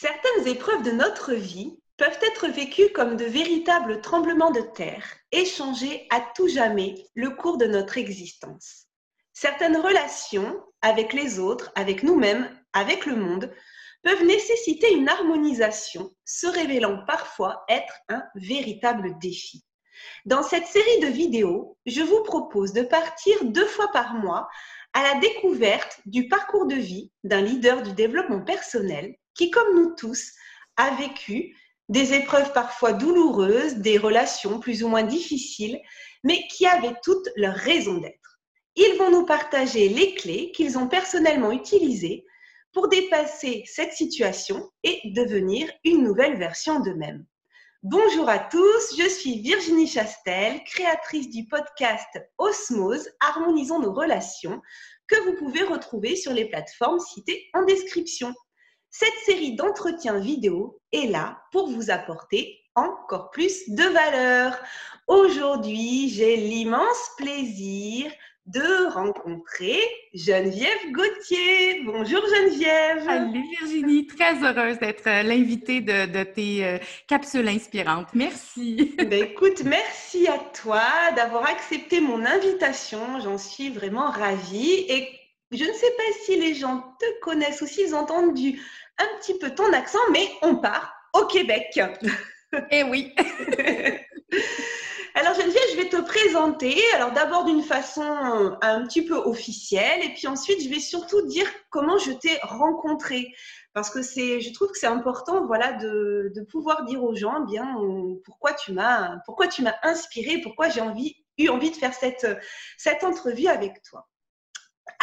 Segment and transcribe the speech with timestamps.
[0.00, 5.44] Certaines épreuves de notre vie peuvent être vécues comme de véritables tremblements de terre et
[5.44, 8.86] changer à tout jamais le cours de notre existence.
[9.32, 13.52] Certaines relations avec les autres, avec nous-mêmes, avec le monde,
[14.04, 19.64] peuvent nécessiter une harmonisation, se révélant parfois être un véritable défi.
[20.26, 24.48] Dans cette série de vidéos, je vous propose de partir deux fois par mois
[24.92, 29.94] à la découverte du parcours de vie d'un leader du développement personnel qui, comme nous
[29.94, 30.32] tous,
[30.76, 31.56] a vécu
[31.88, 35.80] des épreuves parfois douloureuses, des relations plus ou moins difficiles,
[36.24, 38.40] mais qui avaient toutes leur raison d'être.
[38.76, 42.26] Ils vont nous partager les clés qu'ils ont personnellement utilisées
[42.72, 47.24] pour dépasser cette situation et devenir une nouvelle version d'eux-mêmes.
[47.84, 54.60] Bonjour à tous, je suis Virginie Chastel, créatrice du podcast Osmose, Harmonisons nos relations,
[55.06, 58.34] que vous pouvez retrouver sur les plateformes citées en description.
[59.00, 64.58] Cette série d'entretiens vidéo est là pour vous apporter encore plus de valeur.
[65.06, 68.10] Aujourd'hui, j'ai l'immense plaisir
[68.46, 69.78] de rencontrer
[70.14, 71.82] Geneviève Gauthier.
[71.84, 73.04] Bonjour Geneviève.
[73.04, 78.08] Salut Virginie, très heureuse d'être euh, l'invitée de, tes euh, capsules inspirantes.
[78.14, 78.96] Merci.
[79.08, 80.82] Ben, écoute, merci à toi
[81.14, 83.20] d'avoir accepté mon invitation.
[83.22, 84.86] J'en suis vraiment ravie.
[84.88, 85.17] Et
[85.50, 88.60] je ne sais pas si les gens te connaissent ou s'ils ont entendu
[88.98, 91.80] un petit peu ton accent, mais on part au Québec.
[92.70, 93.14] Eh oui.
[95.14, 96.80] Alors Geneviève, je vais te présenter.
[96.94, 101.26] Alors d'abord d'une façon euh, un petit peu officielle, et puis ensuite je vais surtout
[101.26, 103.34] dire comment je t'ai rencontré,
[103.74, 107.76] parce que c'est, je trouve que c'est important, voilà, de, pouvoir dire aux gens bien
[108.24, 112.26] pourquoi tu m'as, pourquoi tu m'as inspiré, pourquoi j'ai envie, eu envie de faire cette
[112.78, 114.07] cette entrevue avec toi.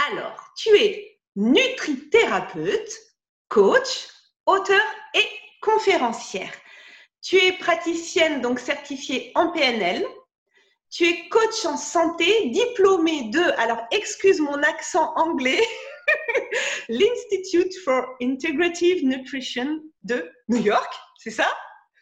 [0.10, 2.92] Alors, tu es nutrithérapeute,
[3.50, 4.08] coach,
[4.46, 4.82] auteur
[5.14, 5.28] et
[5.62, 6.54] conférencière.
[7.22, 10.06] Tu es praticienne, donc certifiée en PNL.
[10.92, 15.62] Tu es coach en santé, diplômée de, alors excuse mon accent anglais,
[16.90, 21.48] l'Institute for Integrative Nutrition de New York, c'est ça?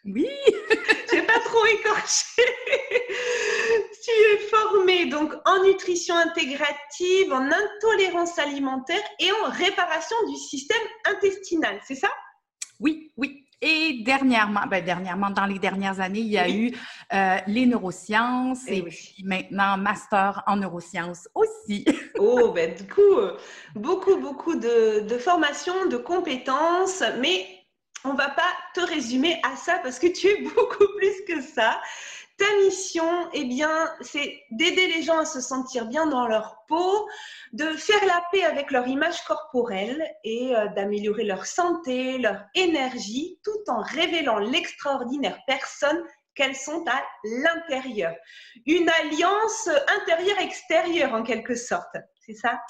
[0.04, 0.28] Oui
[1.10, 2.42] J'ai pas trop écorché
[4.04, 10.82] Tu es formée donc en nutrition intégrative, en intolérance alimentaire et en réparation du système
[11.06, 12.10] intestinal, c'est ça?
[12.80, 16.70] Oui, oui, et dernièrement, ben dernièrement, dans les dernières années, il y a eu
[17.14, 21.86] euh, les neurosciences eh et, puis maintenant master en neurosciences aussi.
[22.18, 23.38] oh, ben du coup, euh,
[23.74, 27.46] beaucoup, beaucoup de, de formations, de compétences, mais
[28.04, 31.80] on va pas te résumer à ça parce que tu es beaucoup plus que ça.
[32.36, 37.08] Ta mission, eh bien, c'est d'aider les gens à se sentir bien dans leur peau,
[37.52, 43.38] de faire la paix avec leur image corporelle et euh, d'améliorer leur santé, leur énergie,
[43.44, 46.02] tout en révélant l'extraordinaire personne
[46.34, 48.14] qu'elles sont à l'intérieur.
[48.66, 49.68] Une alliance
[50.00, 52.60] intérieure-extérieure en quelque sorte, c'est ça?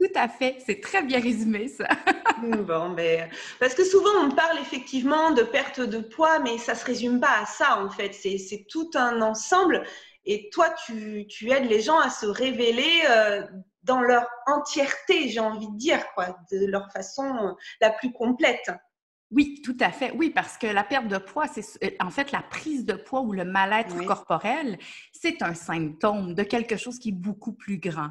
[0.00, 1.88] Tout à fait, c'est très bien résumé ça.
[2.42, 3.28] bon, ben,
[3.58, 7.20] parce que souvent on parle effectivement de perte de poids, mais ça ne se résume
[7.20, 9.84] pas à ça en fait, c'est tout un ensemble.
[10.24, 13.42] Et toi, tu, tu, aides les gens à se révéler euh,
[13.82, 18.70] dans leur entièreté, j'ai envie de dire, quoi, de leur façon la plus complète.
[19.30, 20.12] Oui, tout à fait.
[20.12, 23.20] Oui, parce que la perte de poids, c'est euh, en fait la prise de poids
[23.20, 24.78] ou le mal-être corporel,
[25.12, 28.08] c'est un symptôme de quelque chose qui est beaucoup plus grand.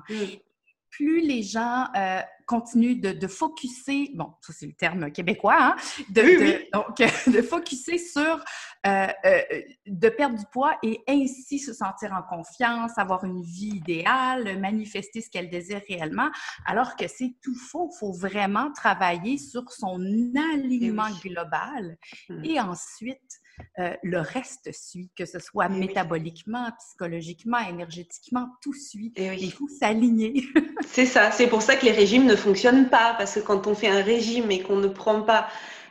[0.97, 5.75] Plus les gens euh, continue de, de focuser, bon, ça c'est le terme québécois, hein,
[6.09, 6.97] de, donc
[7.27, 8.43] de focuser sur
[8.87, 9.41] euh, euh,
[9.85, 15.21] de perdre du poids et ainsi se sentir en confiance, avoir une vie idéale, manifester
[15.21, 16.29] ce qu'elle désire réellement,
[16.65, 17.91] alors que c'est tout faux.
[17.93, 19.99] Il faut vraiment travailler sur son
[20.53, 21.97] alignement global
[22.29, 22.45] mmh.
[22.45, 23.39] et ensuite
[23.79, 29.13] euh, le reste suit, que ce soit métaboliquement, psychologiquement, énergétiquement, tout suit.
[29.15, 30.43] Il faut s'aligner.
[30.87, 33.75] c'est ça, c'est pour ça que les régimes ne fonctionnent pas, parce que quand on
[33.75, 35.47] fait un régime et qu'on ne prend pas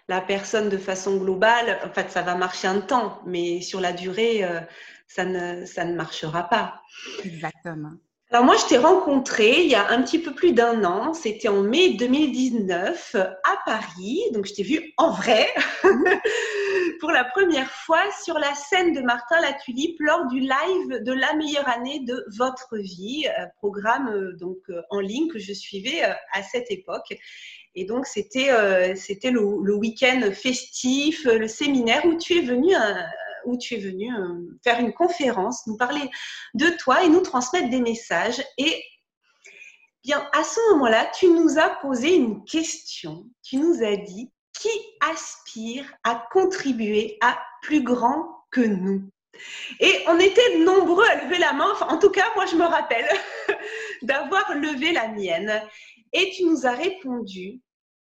[0.09, 3.93] la personne de façon globale, en fait, ça va marcher un temps, mais sur la
[3.93, 4.61] durée, euh,
[5.07, 6.83] ça, ne, ça ne marchera pas.
[7.25, 7.93] Exactement.
[8.33, 11.47] Alors moi, je t'ai rencontré il y a un petit peu plus d'un an, c'était
[11.47, 15.47] en mai 2019 à Paris, donc je t'ai vu en vrai
[17.01, 21.35] pour la première fois sur la scène de Martin Latulipe lors du live de la
[21.35, 26.03] meilleure année de votre vie, euh, programme euh, donc euh, en ligne que je suivais
[26.03, 27.17] à cette époque.
[27.77, 28.49] Et donc c'était
[28.97, 32.75] c'était le, le week-end festif, le séminaire où tu es venu
[33.47, 34.11] où tu es venu
[34.63, 36.11] faire une conférence, nous parler
[36.55, 38.43] de toi et nous transmettre des messages.
[38.59, 38.83] Et
[40.05, 43.27] bien, à ce moment-là, tu nous as posé une question.
[43.43, 49.11] Tu nous as dit qui qui aspire à contribuer à plus grand que nous?
[49.81, 52.65] Et on était nombreux à lever la main, enfin, en tout cas, moi je me
[52.65, 53.07] rappelle
[54.03, 55.63] d'avoir levé la mienne.
[56.13, 57.61] Et tu nous as répondu,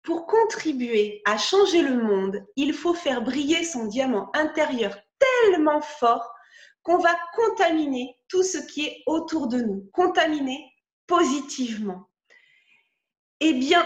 [0.02, 6.32] pour contribuer à changer le monde, il faut faire briller son diamant intérieur tellement fort
[6.82, 10.64] qu'on va contaminer tout ce qui est autour de nous, contaminer
[11.06, 12.08] positivement.
[13.40, 13.84] Eh bien,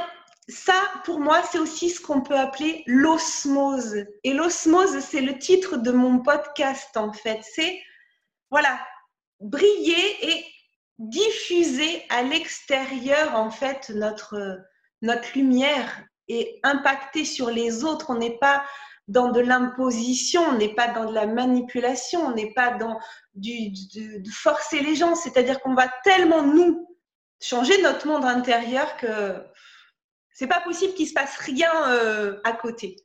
[0.48, 4.04] ça, pour moi, c'est aussi ce qu'on peut appeler l'osmose.
[4.24, 7.40] Et l'osmose, c'est le titre de mon podcast, en fait.
[7.42, 7.80] C'est,
[8.50, 8.78] voilà,
[9.40, 10.44] briller et
[10.98, 14.60] diffuser à l'extérieur, en fait, notre,
[15.02, 18.10] notre lumière et impacter sur les autres.
[18.10, 18.64] On n'est pas
[19.08, 22.98] dans de l'imposition, on n'est pas dans de la manipulation, on n'est pas dans
[23.34, 25.14] de forcer les gens.
[25.14, 26.88] C'est-à-dire qu'on va tellement, nous,
[27.40, 29.44] changer notre monde intérieur que
[30.32, 32.96] c'est pas possible qu'il se passe rien euh, à côté.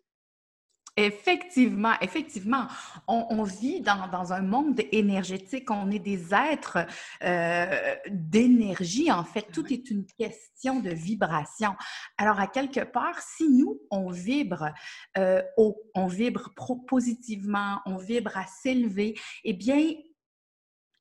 [0.99, 2.67] Effectivement, effectivement.
[3.07, 6.79] On, vit dans, un monde énergétique, on est des êtres
[7.23, 9.47] euh, d'énergie, en fait.
[9.53, 11.73] Tout est une question de vibration.
[12.17, 14.73] Alors, à quelque part, si nous, on vibre
[15.17, 16.53] euh, on vibre
[16.85, 19.93] positivement, on vibre à s'élever, eh bien,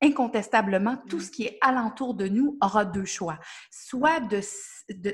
[0.01, 3.39] incontestablement, tout ce qui est alentour de nous aura deux choix.
[3.71, 4.41] Soit de,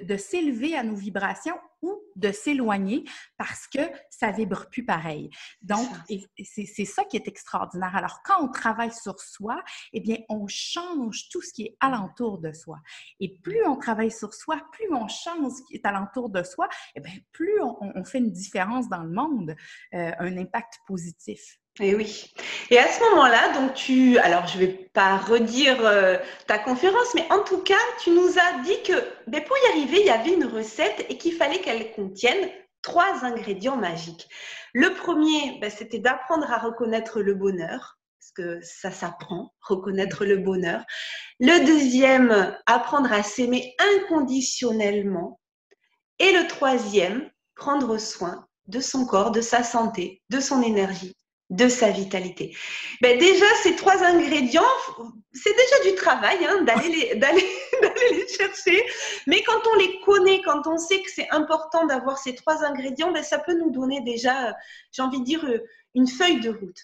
[0.04, 3.04] de, s'élever à nos vibrations ou de s'éloigner
[3.36, 5.28] parce que ça vibre plus pareil.
[5.60, 5.86] Donc,
[6.42, 7.94] c'est ça qui est extraordinaire.
[7.94, 12.38] Alors, quand on travaille sur soi, eh bien, on change tout ce qui est alentour
[12.38, 12.78] de soi.
[13.20, 16.68] Et plus on travaille sur soi, plus on change ce qui est alentour de soi,
[16.94, 19.54] eh bien, plus on, fait une différence dans le monde,
[19.94, 21.58] euh, un impact positif.
[21.80, 22.32] Et eh oui.
[22.70, 26.16] Et à ce moment-là, donc tu, alors je vais pas redire euh,
[26.46, 28.92] ta conférence, mais en tout cas, tu nous as dit que
[29.26, 32.48] ben, pour y arriver, il y avait une recette et qu'il fallait qu'elle contienne
[32.80, 34.28] trois ingrédients magiques.
[34.72, 40.36] Le premier, ben, c'était d'apprendre à reconnaître le bonheur, parce que ça s'apprend, reconnaître le
[40.36, 40.84] bonheur.
[41.40, 45.40] Le deuxième, apprendre à s'aimer inconditionnellement.
[46.20, 51.16] Et le troisième, prendre soin de son corps, de sa santé, de son énergie
[51.50, 52.56] de sa vitalité.
[53.02, 54.62] Ben déjà, ces trois ingrédients,
[55.32, 57.44] c'est déjà du travail hein, d'aller les, d'aller,
[58.12, 58.84] les chercher.
[59.26, 63.12] Mais quand on les connaît, quand on sait que c'est important d'avoir ces trois ingrédients,
[63.12, 64.54] ben ça peut nous donner déjà,
[64.92, 65.46] j'ai envie de dire,
[65.94, 66.80] une feuille de route.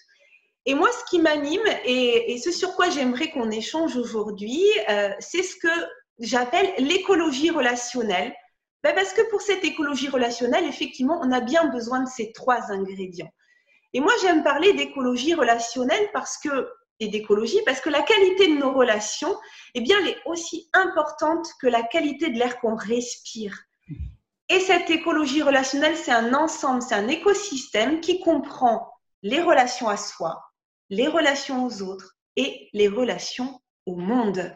[0.65, 5.43] Et moi, ce qui m'anime et, ce sur quoi j'aimerais qu'on échange aujourd'hui, euh, c'est
[5.43, 5.87] ce que
[6.19, 8.33] j'appelle l'écologie relationnelle.
[8.83, 12.71] Ben parce que pour cette écologie relationnelle, effectivement, on a bien besoin de ces trois
[12.71, 13.31] ingrédients.
[13.93, 18.59] Et moi, j'aime parler d'écologie relationnelle parce que, et d'écologie parce que la qualité de
[18.59, 19.35] nos relations,
[19.73, 23.57] eh bien, elle est aussi importante que la qualité de l'air qu'on respire.
[24.49, 28.93] Et cette écologie relationnelle, c'est un ensemble, c'est un écosystème qui comprend
[29.23, 30.43] les relations à soi,
[30.89, 34.55] les relations aux autres et les relations au monde.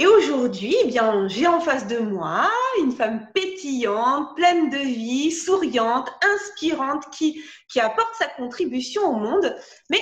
[0.00, 2.48] Et aujourd'hui, eh bien, j'ai en face de moi
[2.80, 7.42] une femme pétillante, pleine de vie, souriante, inspirante, qui,
[7.80, 9.56] apporte sa contribution au monde.
[9.90, 10.00] Mais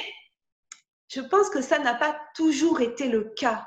[1.09, 3.67] je pense que ça n'a pas toujours été le cas.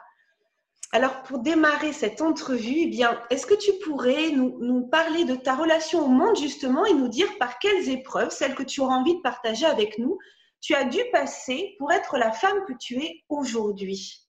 [0.91, 6.05] Alors, pour démarrer cette entrevue, eh est-ce que tu pourrais nous, parler de ta relation
[6.05, 9.21] au monde, justement, et nous dire par quelles épreuves, celles que tu auras envie de
[9.21, 10.19] partager avec nous,
[10.62, 14.28] tu as dû passer pour être la femme que tu es aujourd'hui?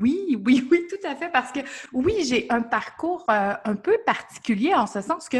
[0.00, 1.60] Oui, oui, oui, tout à fait, parce que
[1.92, 5.38] oui, j'ai un parcours euh, un peu particulier en ce sens que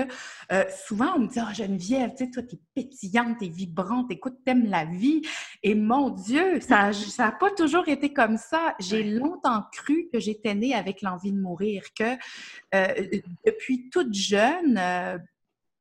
[0.52, 4.38] euh, souvent on me dit, oh, Geneviève, tu sais, toi, t'es pétillante, t'es vibrante, écoute,
[4.44, 5.22] t'aimes la vie.
[5.62, 8.74] Et mon Dieu, ça n'a pas toujours été comme ça.
[8.80, 12.16] J'ai longtemps cru que j'étais née avec l'envie de mourir, que
[12.74, 14.80] euh, depuis toute jeune,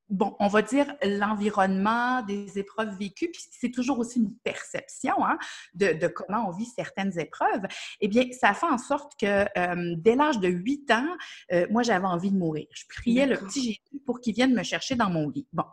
[0.09, 5.37] bon, on va dire l'environnement, des épreuves vécues, puis c'est toujours aussi une perception hein,
[5.73, 7.63] de, comment on vit certaines épreuves,
[8.01, 11.15] eh bien, ça fait en sorte que euh, dès l'âge de 8 ans,
[11.51, 12.67] euh, moi, j'avais envie de mourir.
[12.71, 15.47] Je priais le petit Jésus pour qu'il vienne me chercher dans mon lit.
[15.51, 15.65] Bon,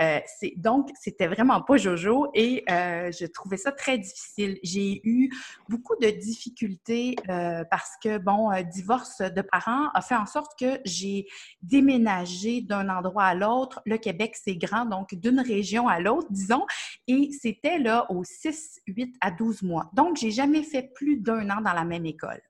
[0.00, 4.58] euh, c'est donc, c'était vraiment pas Jojo et je trouvais ça très difficile.
[4.62, 5.30] J'ai eu
[5.68, 11.26] beaucoup de difficultés parce que, bon, divorce de parents a fait en sorte que j'ai
[11.62, 16.64] déménagé d'un endroit à l'autre le Québec, c'est grand, donc d'une région à l'autre, disons,
[17.08, 19.90] et c'était là aux 6, 8 à 12 mois.
[19.92, 22.40] Donc, j'ai jamais fait plus d'un an dans la même école.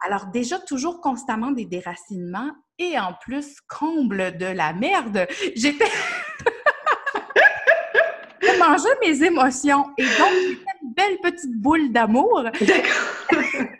[0.00, 5.84] Alors, déjà, toujours constamment des déracinements et en plus, comble de la merde, j'étais.
[8.42, 12.42] je mangeais mes émotions et donc, j'étais une belle petite boule d'amour.
[12.60, 13.30] D'accord.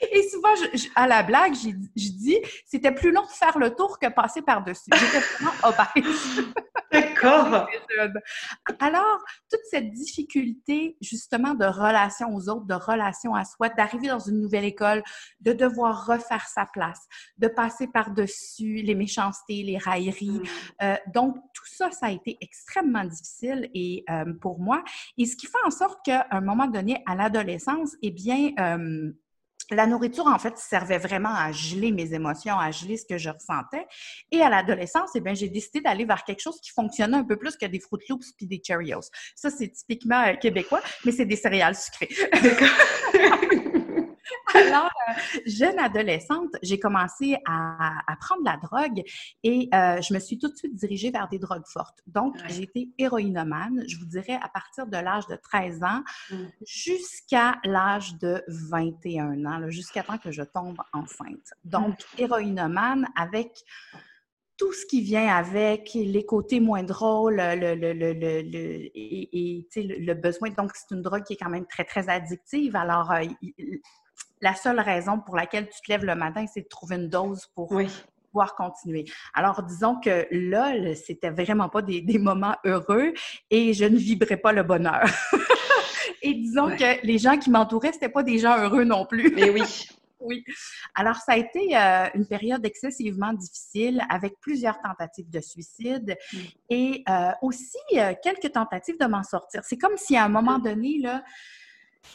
[0.00, 0.50] Et souvent,
[0.94, 1.70] à la blague, je
[2.10, 4.90] dis, c'était plus long de faire le tour que passer par-dessus.
[4.92, 6.44] J'étais vraiment obèse.
[6.92, 7.68] D'accord.
[8.80, 14.20] Alors, toute cette difficulté, justement, de relation aux autres, de relation à soi, d'arriver dans
[14.20, 15.02] une nouvelle école,
[15.40, 17.06] de devoir refaire sa place,
[17.38, 20.30] de passer par-dessus les méchancetés, les railleries.
[20.30, 20.44] Mm.
[20.82, 24.82] Euh, donc, tout ça, ça a été extrêmement difficile et euh, pour moi.
[25.16, 29.12] Et ce qui fait en sorte qu'à un moment donné, à l'adolescence, eh bien, euh,
[29.70, 33.30] la nourriture, en fait, servait vraiment à geler mes émotions, à geler ce que je
[33.30, 33.86] ressentais.
[34.30, 37.36] Et à l'adolescence, eh bien, j'ai décidé d'aller vers quelque chose qui fonctionnait un peu
[37.36, 39.10] plus que des Fruit Loops puis des Cheerios.
[39.34, 42.08] Ça, c'est typiquement euh, québécois, mais c'est des céréales sucrées.
[45.46, 49.02] jeune adolescente, j'ai commencé à, prendre la drogue
[49.42, 52.00] et euh, je me suis tout de suite dirigée vers des drogues fortes.
[52.06, 56.36] Donc, j'ai été héroïnomane, je vous dirais, à partir de l'âge de 13 ans mmh.
[56.66, 61.52] jusqu'à l'âge de 21 ans, jusqu'à temps que je tombe enceinte.
[61.64, 62.22] Donc, mmh.
[62.22, 63.64] héroïnomane avec
[64.58, 70.14] tout ce qui vient avec, les côtés moins drôles, le, le, le, le et, le
[70.14, 70.50] besoin.
[70.50, 72.74] Donc, c'est une drogue qui est quand même très, très addictive.
[72.74, 73.24] Alors, euh,
[74.40, 77.46] la seule raison pour laquelle tu te lèves le matin, c'est de trouver une dose
[77.54, 79.04] pour pouvoir continuer.
[79.34, 83.12] Alors, disons que là, c'était vraiment pas des, moments heureux
[83.50, 85.04] et je ne vibrais pas le bonheur.
[86.22, 89.32] et disons que les gens qui m'entouraient, c'était pas des gens heureux non plus.
[89.34, 89.62] Mais oui.
[90.20, 90.44] Oui.
[90.94, 96.38] Alors, ça a été euh, une période excessivement difficile avec plusieurs tentatives de suicide mm.
[96.70, 99.62] et euh, aussi euh, quelques tentatives de m'en sortir.
[99.64, 101.22] C'est comme si à un moment donné, là,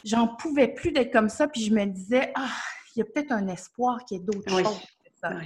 [0.04, 2.50] j'en pouvais plus d'être comme ça, puis je me disais, ah,
[2.94, 4.80] il y a peut-être un espoir qui est d'autre chose.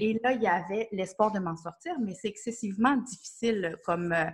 [0.01, 4.25] Et là, il y avait l'espoir de m'en sortir, mais c'est excessivement difficile comme, euh,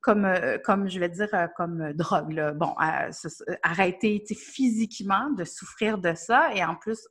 [0.00, 2.54] comme, euh, comme je vais dire, euh, comme drogue.
[2.56, 2.74] Bon,
[3.62, 7.06] arrêter physiquement de souffrir de ça et en plus,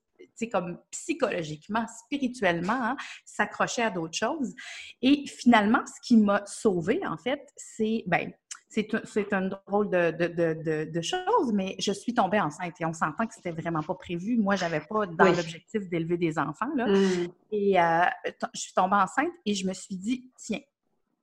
[0.52, 4.54] comme psychologiquement, spirituellement, hein, s'accrocher à d'autres choses.
[5.02, 8.34] Et finalement, ce qui m'a sauvée, en fait, c'est, ben,
[8.74, 13.28] c'est un drôle de, de, de, chose, mais je suis tombée enceinte et on s'entend
[13.28, 14.38] que c'était vraiment pas prévu.
[14.38, 16.74] Moi, j'avais pas dans l'objectif d'élever des enfants.
[16.76, 16.88] Là.
[16.88, 17.28] Mmh.
[17.52, 18.06] Et euh,
[18.54, 20.60] je suis tombée enceinte et je me suis dit, tiens,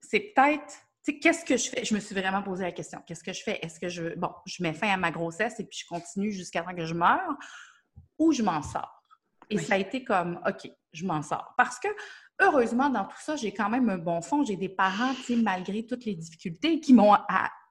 [0.01, 0.75] c'est peut-être
[1.19, 1.85] qu'est-ce que je fais?
[1.85, 3.03] Je me suis vraiment posé la question.
[3.07, 3.59] Qu'est-ce que je fais?
[3.63, 6.63] Est-ce que je, bon, je mets fin à ma grossesse et puis je continue jusqu'à
[6.63, 7.37] temps que je meure
[8.19, 9.03] ou je m'en sors?
[9.49, 11.55] Et ça a été comme, OK, je m'en sors.
[11.57, 11.89] Parce que
[12.41, 14.45] heureusement, dans tout ça, j'ai quand même un bon fond.
[14.45, 17.15] J'ai des parents, malgré toutes les difficultés, qui m'ont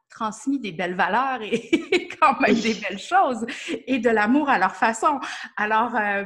[0.09, 3.45] transmis des belles valeurs et quand même des belles choses
[3.87, 5.19] et de l'amour à leur façon.
[5.55, 6.25] Alors, euh,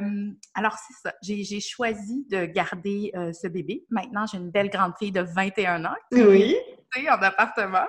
[0.54, 1.14] alors c'est ça.
[1.22, 3.84] J'ai choisi de garder euh, ce bébé.
[3.90, 5.94] Maintenant, j'ai une belle grande fille de 21 ans.
[6.12, 6.56] Oui.
[6.96, 7.86] En appartement.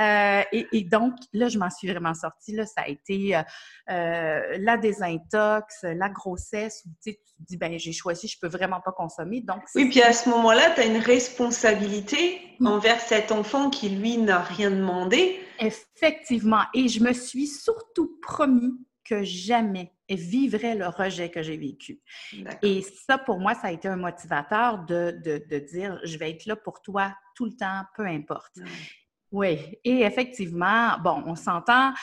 [0.00, 2.56] Euh, et, et, donc, là, je m'en suis vraiment sortie.
[2.56, 3.38] Là, ça a été
[3.86, 8.92] la désintox, la grossesse, où tu te dis, ben j'ai choisi, je peux vraiment pas
[8.92, 9.42] consommer.
[9.42, 12.66] Donc, oui, puis à ce moment-là, tu as une responsabilité mm.
[12.66, 15.38] envers cet enfant qui, lui, n'a rien demandé.
[15.58, 16.62] Effectivement.
[16.74, 18.72] Et je me suis surtout promis
[19.04, 22.00] que jamais vivrait le rejet que j'ai vécu.
[22.62, 26.46] Et ça, pour moi, ça a été un motivateur de, de, dire, je vais être
[26.46, 28.58] là pour toi tout le temps, peu importe.
[29.32, 31.94] Oui, et effectivement, bon, on s'entend,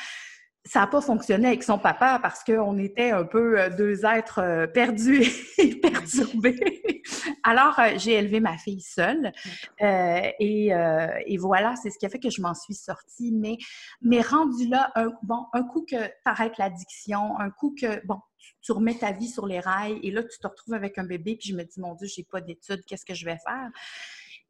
[0.66, 4.40] ça n'a pas fonctionné avec son papa parce qu'on était un peu euh, deux êtres
[4.40, 6.82] euh, perdus et perturbés.
[7.44, 9.32] Alors, euh, j'ai élevé ma fille seule
[9.80, 13.32] et, voilà, c'est ce qui a fait que je m'en suis sortie.
[13.32, 13.58] Mais,
[14.02, 18.18] mais rendu là, un, bon, un coup que tu arrêtes l'addiction, un coup que, bon,
[18.62, 21.38] tu remets ta vie sur les rails et là, tu te retrouves avec un bébé,
[21.40, 23.70] puis je me dis, mon Dieu, j'ai pas d'études, qu'est-ce que je vais faire?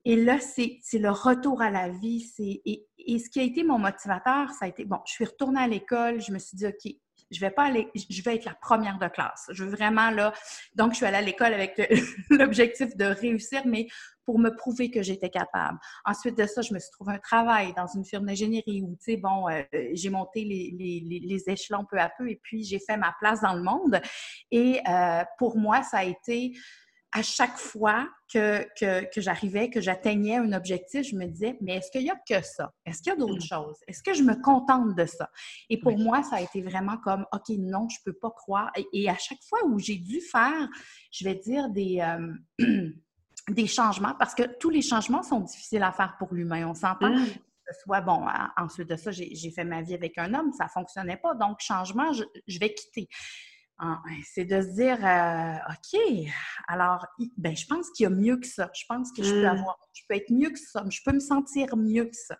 [0.08, 2.34] Et là, c'est le retour à la vie.
[2.66, 5.68] Et, ce qui a été mon motivateur, ça a été, bon, je suis retournée à
[5.68, 6.94] l'école, je me suis dit, OK,
[7.30, 9.48] je vais pas aller, je vais être la première de classe.
[9.52, 10.32] Je veux vraiment, là,
[10.76, 11.82] donc je suis allée à l'école avec
[12.30, 13.88] l'objectif de réussir, mais
[14.24, 15.78] pour me prouver que j'étais capable.
[16.06, 19.12] Ensuite de ça, je me suis trouvé un travail dans une firme d'ingénierie où, tu
[19.12, 23.14] sais, bon, euh, j'ai monté les, échelons peu à peu et puis j'ai fait ma
[23.20, 24.00] place dans le monde.
[24.52, 26.54] Et euh, pour moi, ça a été
[27.18, 31.90] à chaque fois que, que, j'arrivais, que j'atteignais un objectif, je me disais, mais est-ce
[31.90, 32.72] qu'il y a que ça?
[32.86, 33.42] Est-ce qu'il y a d'autres mm.
[33.42, 33.78] choses?
[33.88, 35.28] Est-ce que je me contente de ça?
[35.70, 38.72] Et pour moi, ça a été vraiment comme, OK, non, je ne peux pas croire.
[38.94, 40.70] Et, à chaque fois où j'ai dû faire,
[41.12, 42.92] je vais dire, des, euh,
[43.50, 47.10] des changements, parce que tous les changements sont difficiles à faire pour l'humain, on s'entend.
[47.10, 47.26] Mm.
[47.84, 51.18] soit, bon, ensuite de ça, j'ai fait ma vie avec un homme, ça ne fonctionnait
[51.18, 51.34] pas.
[51.34, 53.10] Donc, changement, je vais quitter.
[53.80, 54.02] Ah,
[54.34, 56.32] c'est de se dire, euh, OK,
[56.68, 57.06] alors,
[57.38, 58.72] ben, je pense qu'il y a mieux que ça.
[58.74, 59.46] Je pense que je peux mmh.
[59.46, 60.84] avoir, je peux être mieux que ça.
[60.90, 62.38] Je peux me sentir mieux que ça.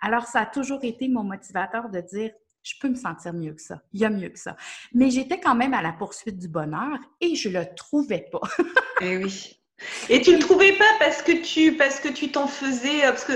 [0.00, 2.32] Alors, ça a toujours été mon motivateur de dire,
[2.64, 3.80] je peux me sentir mieux que ça.
[3.92, 4.56] Il y a mieux que ça.
[4.92, 8.40] Mais j'étais quand même à la poursuite du bonheur et je le trouvais pas.
[9.00, 9.58] eh oui.
[10.08, 13.32] Et tu le trouvais pas parce que tu parce que tu t'en faisais parce que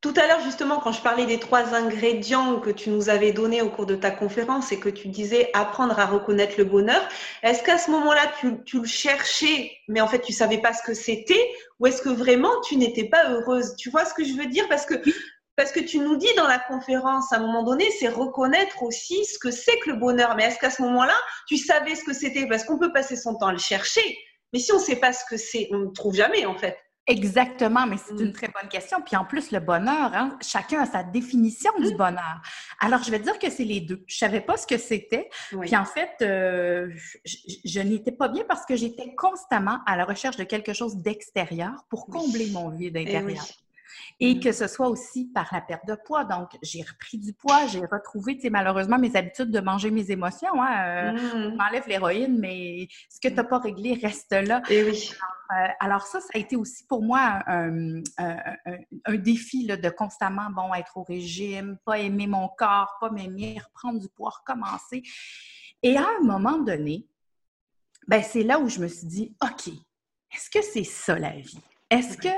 [0.00, 3.60] Tout à l'heure, justement, quand je parlais des trois ingrédients que tu nous avais donnés
[3.60, 7.06] au cours de ta conférence et que tu disais apprendre à reconnaître le bonheur,
[7.42, 8.32] est-ce qu'à ce, moment-là,
[8.64, 12.08] tu, le cherchais, mais en fait, tu savais pas ce que c'était, ou est-ce que
[12.08, 13.74] vraiment tu n'étais pas heureuse?
[13.76, 14.66] Tu vois ce que je veux dire?
[14.68, 14.94] Parce que
[15.54, 19.22] parce que tu nous dis dans la conférence, à un moment donné, c'est reconnaître aussi
[19.26, 20.34] ce que c'est que le bonheur.
[20.34, 21.16] Mais est-ce qu'à ce moment-là,
[21.46, 22.46] tu savais ce que c'était?
[22.46, 24.16] Parce qu'on peut passer son temps à le chercher,
[24.54, 26.78] mais si on ne sait pas ce que c'est, on ne trouve jamais en fait.
[27.10, 28.32] Exactement, mais c'est une mm.
[28.32, 29.00] très bonne question.
[29.02, 31.96] Puis en plus, le bonheur, hein, chacun a sa définition du mm.
[31.96, 32.40] bonheur.
[32.80, 34.04] Alors, je vais dire que c'est les deux.
[34.06, 35.28] Je savais pas ce que c'était.
[35.60, 36.88] Puis en fait, euh,
[37.24, 41.84] je, n'étais pas bien parce que j'étais constamment à la recherche de quelque chose d'extérieur
[41.88, 43.44] pour combler mon vide eh intérieur.
[44.20, 44.40] Et mm.
[44.40, 46.24] que ce soit aussi par la perte de poids.
[46.24, 50.10] Donc, j'ai repris du poids, j'ai retrouvé, tu sais, malheureusement, mes habitudes de manger mes
[50.10, 50.62] émotions.
[50.62, 54.62] Hein, euh, m'enlève l'héroïne, mais ce que tu n'as pas réglé reste là.
[54.68, 55.10] Et eh oui.
[55.52, 58.02] Euh, alors, ça, ça a été aussi pour moi un,
[59.14, 64.08] défi de constamment, bon, être au régime, pas aimer mon corps, pas m'aimer, reprendre du
[64.08, 65.02] poids, recommencer.
[65.82, 67.08] Et à un moment donné,
[68.06, 69.68] ben, c'est là où je me suis dit, OK,
[70.32, 71.60] est-ce que c'est ça la vie?
[71.90, 72.28] Est-ce que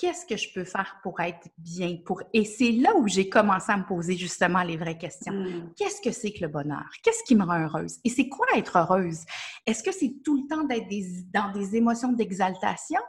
[0.00, 1.98] qu'est-ce que je peux faire pour être bien?
[2.04, 2.22] Pour...
[2.32, 5.34] Et c'est là où j'ai commencé à me poser justement les vraies questions.
[5.34, 5.72] Hmm.
[5.76, 6.88] Qu'est-ce que c'est que le bonheur?
[7.02, 7.98] Qu'est-ce qui me rend heureuse?
[8.02, 9.20] Et c'est quoi être heureuse?
[9.66, 10.88] Est-ce que c'est tout le temps d'être
[11.32, 13.00] dans des émotions d'exaltation?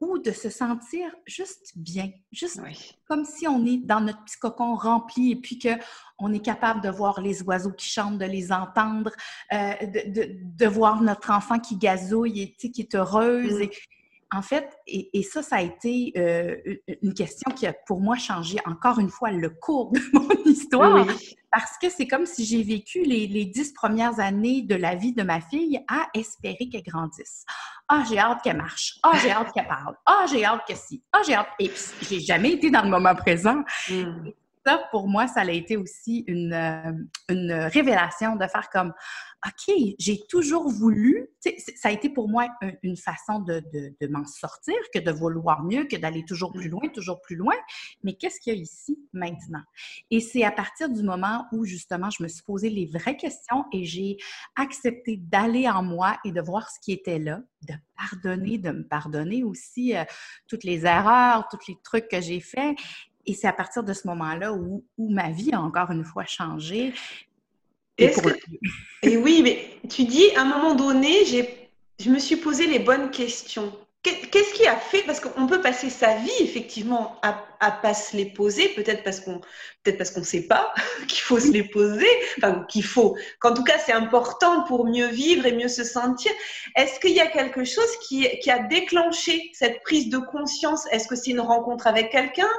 [0.00, 2.60] ou de se sentir juste bien, juste
[3.08, 6.90] comme si on est dans notre petit cocon rempli et puis qu'on est capable de
[6.90, 9.12] voir les oiseaux qui chantent, de les entendre,
[9.52, 13.54] euh, de, voir notre enfant qui gazouille et qui est heureuse.
[13.54, 13.62] Hmm.
[13.62, 13.70] Et,
[14.34, 16.56] en fait, et, ça, ça a été euh,
[17.02, 21.06] une question qui a pour moi changé encore une fois le cours de mon histoire.
[21.52, 25.22] Parce que c'est comme si j'ai vécu les, dix premières années de la vie de
[25.22, 27.44] ma fille à espérer qu'elle grandisse.
[27.88, 28.98] Ah, j'ai hâte qu'elle marche.
[29.04, 29.94] Ah, j'ai hâte qu'elle parle.
[30.04, 31.02] Ah, j'ai hâte que si.
[31.12, 31.48] Ah, j'ai hâte.
[31.60, 31.70] Et
[32.02, 33.62] j'ai jamais été dans le moment présent.
[33.88, 34.30] Hmm
[34.66, 36.92] ça, pour moi, ça a été aussi une, euh,
[37.28, 38.92] une révélation de faire comme,
[39.46, 41.28] OK, j'ai toujours voulu,
[41.76, 42.48] ça a été pour moi
[42.82, 43.62] une façon de,
[44.00, 47.54] de, m'en sortir, que de vouloir mieux, que d'aller toujours plus loin, toujours plus loin.
[48.02, 49.62] Mais qu'est-ce qu'il y a ici maintenant?
[50.10, 53.66] Et c'est à partir du moment où, justement, je me suis posé les vraies questions
[53.72, 54.16] et j'ai
[54.56, 58.86] accepté d'aller en moi et de voir ce qui était là, de pardonner, de me
[58.86, 60.04] pardonner aussi euh,
[60.48, 62.76] toutes les erreurs, tous les trucs que j'ai faits
[63.26, 66.92] et c'est à partir de ce moment-là où, ma vie a encore une fois changé.
[67.98, 68.10] Et,
[69.02, 71.24] et oui, mais tu dis, à un moment donné,
[71.98, 73.72] je me suis posé les bonnes questions.
[74.04, 78.14] Qu'est-ce qui a fait Parce qu'on peut passer sa vie effectivement à, à pas se
[78.14, 79.40] les poser, peut-être parce qu'on
[79.82, 80.74] peut-être parce qu'on sait pas
[81.08, 85.06] qu'il faut se les poser, enfin qu'il faut, qu'en tout cas c'est important pour mieux
[85.06, 86.30] vivre et mieux se sentir.
[86.76, 90.86] Est-ce qu'il y a quelque chose qui, qui a déclenché cette prise de conscience?
[90.90, 92.50] Est-ce que c'est une rencontre avec quelqu'un?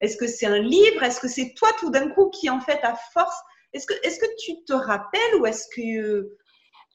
[0.00, 1.02] Est-ce que c'est un livre?
[1.02, 3.36] Est-ce que c'est toi tout d'un coup qui en fait à force?
[3.74, 6.30] Est-ce que est-ce que tu te rappelles ou est-ce que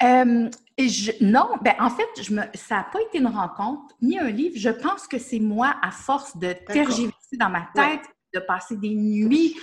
[0.02, 0.50] euh,
[1.22, 4.56] non, ben en fait, je me, ça n'a pas été une rencontre ni un livre.
[4.58, 8.02] Je pense que c'est moi, à force de tergiverser dans ma tête,
[8.34, 9.56] de passer des nuits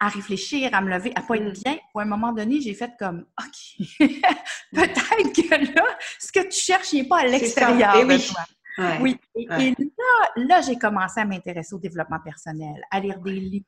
[0.00, 1.62] à réfléchir, à me lever, à pas être mm.
[1.62, 1.78] bien.
[1.94, 3.86] Ou à un moment donné, j'ai fait comme OK,
[4.72, 5.84] peut-être que là,
[6.18, 8.26] ce que tu cherches n'est pas à l'extérieur eh oui.
[9.00, 9.20] oui.
[9.36, 13.66] Et, et là, là j'ai commencé à m'intéresser au développement personnel, à lire des livres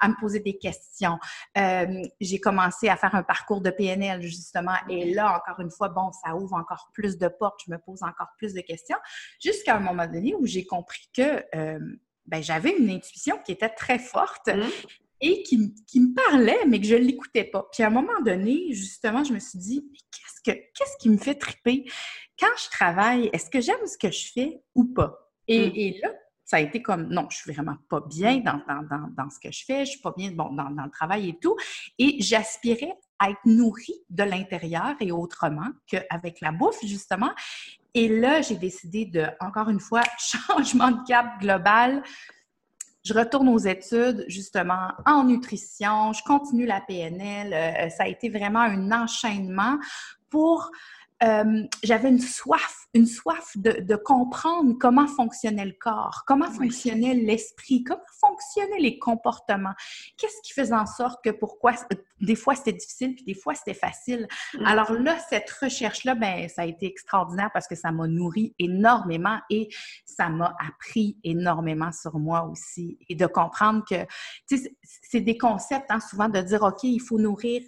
[0.00, 1.18] à me poser des questions.
[1.56, 5.88] Euh, j'ai commencé à faire un parcours de PNL, justement, et là, encore une fois,
[5.88, 8.98] bon, ça ouvre encore plus de portes, je me pose encore plus de questions,
[9.42, 11.78] jusqu'à un moment donné où j'ai compris que euh,
[12.26, 14.48] ben, j'avais une intuition qui était très forte.
[14.48, 14.62] Mmh.
[15.20, 17.68] Et qui, me parlait, mais que je ne l'écoutais pas.
[17.72, 21.16] Puis à un moment donné, justement, je me suis dit, qu'est-ce, que, qu'est-ce qui me
[21.16, 21.90] fait triper?
[22.38, 25.18] Quand je travaille, est-ce que j'aime ce que je fais ou pas?
[25.48, 25.72] Et, mmh.
[25.74, 26.12] et là,
[26.48, 28.58] ça a été comme non, je suis vraiment pas bien dans,
[29.14, 31.54] dans, ce que je fais, je suis pas bien bon, dans, le travail et tout.
[31.98, 37.32] Et j'aspirais à être nourrie de l'intérieur et autrement qu'avec la bouffe, justement.
[37.92, 42.02] Et là, j'ai décidé de, encore une fois, changement de cap global.
[43.04, 46.14] Je retourne aux études, justement, en nutrition.
[46.14, 47.52] Je continue la PNL.
[47.52, 49.76] Euh, ça a été vraiment un enchaînement
[50.30, 50.70] pour
[51.22, 57.82] euh, j'avais une soif, une soif de, comprendre comment fonctionnait le corps, comment fonctionnait l'esprit,
[57.82, 59.74] comment fonctionnaient les comportements.
[60.16, 61.72] Qu'est-ce qui faisait en sorte que pourquoi
[62.20, 64.28] des fois c'était difficile puis des fois c'était facile?
[64.54, 64.66] Mm.
[64.66, 69.40] Alors là, cette recherche-là, ben ça a été extraordinaire parce que ça m'a nourri énormément
[69.50, 69.68] et
[70.04, 74.06] ça m'a appris énormément sur moi aussi et de comprendre que
[75.02, 77.62] c'est des concepts hein, souvent de dire ok, il faut nourrir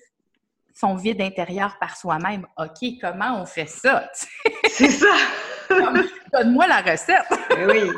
[0.74, 2.46] son vide intérieur par soi-même.
[2.59, 4.11] OK, comment on fait ça?
[4.68, 5.14] C'est ça!
[6.33, 7.26] Donne-moi la recette!
[7.59, 7.90] Eh oui.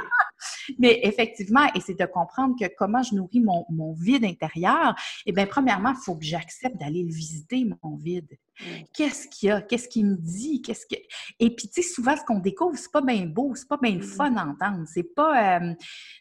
[0.78, 4.94] Mais effectivement, et c'est de comprendre que comment je nourris mon, vide intérieur,
[5.26, 8.28] eh bien, premièrement, il faut que j'accepte d'aller le visiter, mon vide.
[8.92, 9.61] Qu'est-ce qu'il y a?
[9.61, 10.62] Qu'est-ce qu'il me dit?
[10.62, 11.00] Qu'est-ce que...
[11.40, 13.94] Et puis, tu sais, souvent, ce qu'on découvre, c'est pas bien beau, c'est pas bien
[13.94, 14.85] le fun à entendre.
[14.92, 15.61] C'est pas...
[15.61, 15.74] Euh,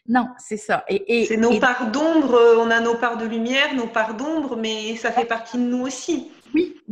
[0.08, 0.84] non, c'est ça.
[0.88, 4.96] Et, c'est nos parts d'ombre, on a nos parts de lumière, nos parts d'ombre, mais
[4.96, 6.30] ça fait partie de nous aussi.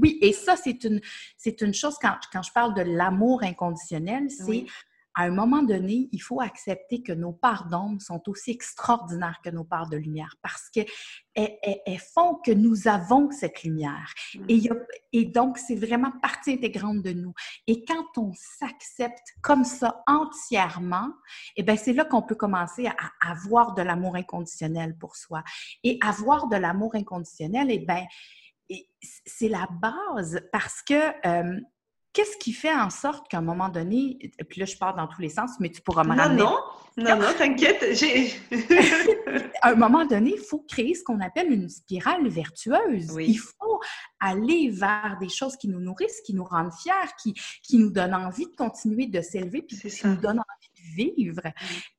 [0.01, 0.19] Oui.
[0.23, 1.01] Et ça, c'est une,
[1.37, 4.67] c'est une chose, quand, quand je parle de l'amour inconditionnel, c'est
[5.15, 9.51] à un moment donné, il faut accepter que nos parts d'ombre sont aussi extraordinaires que
[9.51, 10.87] nos parts de lumière parce qu'elles
[11.35, 14.13] elles, font que nous avons cette lumière.
[14.35, 14.45] Mm.
[14.49, 14.71] Et,
[15.13, 17.35] et donc, c'est vraiment partie intégrante de nous.
[17.67, 21.11] Et quand on s'accepte comme ça entièrement,
[21.57, 25.43] eh bien, c'est là qu'on peut commencer à, avoir de l'amour inconditionnel pour soi.
[25.83, 28.07] Et avoir de l'amour inconditionnel, eh bien,
[29.27, 31.61] c'est la base parce que euh,
[32.13, 34.19] Qu'est-ce qui fait en sorte qu'à un moment donné,
[34.49, 36.43] puis là je pars dans tous les sens, mais tu pourras me non, ramener.
[36.43, 36.59] Non,
[36.97, 37.83] non, non, t'inquiète.
[39.63, 43.17] à un moment donné, il faut créer ce qu'on appelle une spirale vertueuse.
[43.21, 43.81] Il faut
[44.19, 46.93] aller vers des choses qui nous nourrissent, qui nous rendent fiers,
[47.23, 50.95] qui, qui nous donnent envie de continuer de s'élever, puis qui nous donnent envie de
[50.97, 51.43] vivre.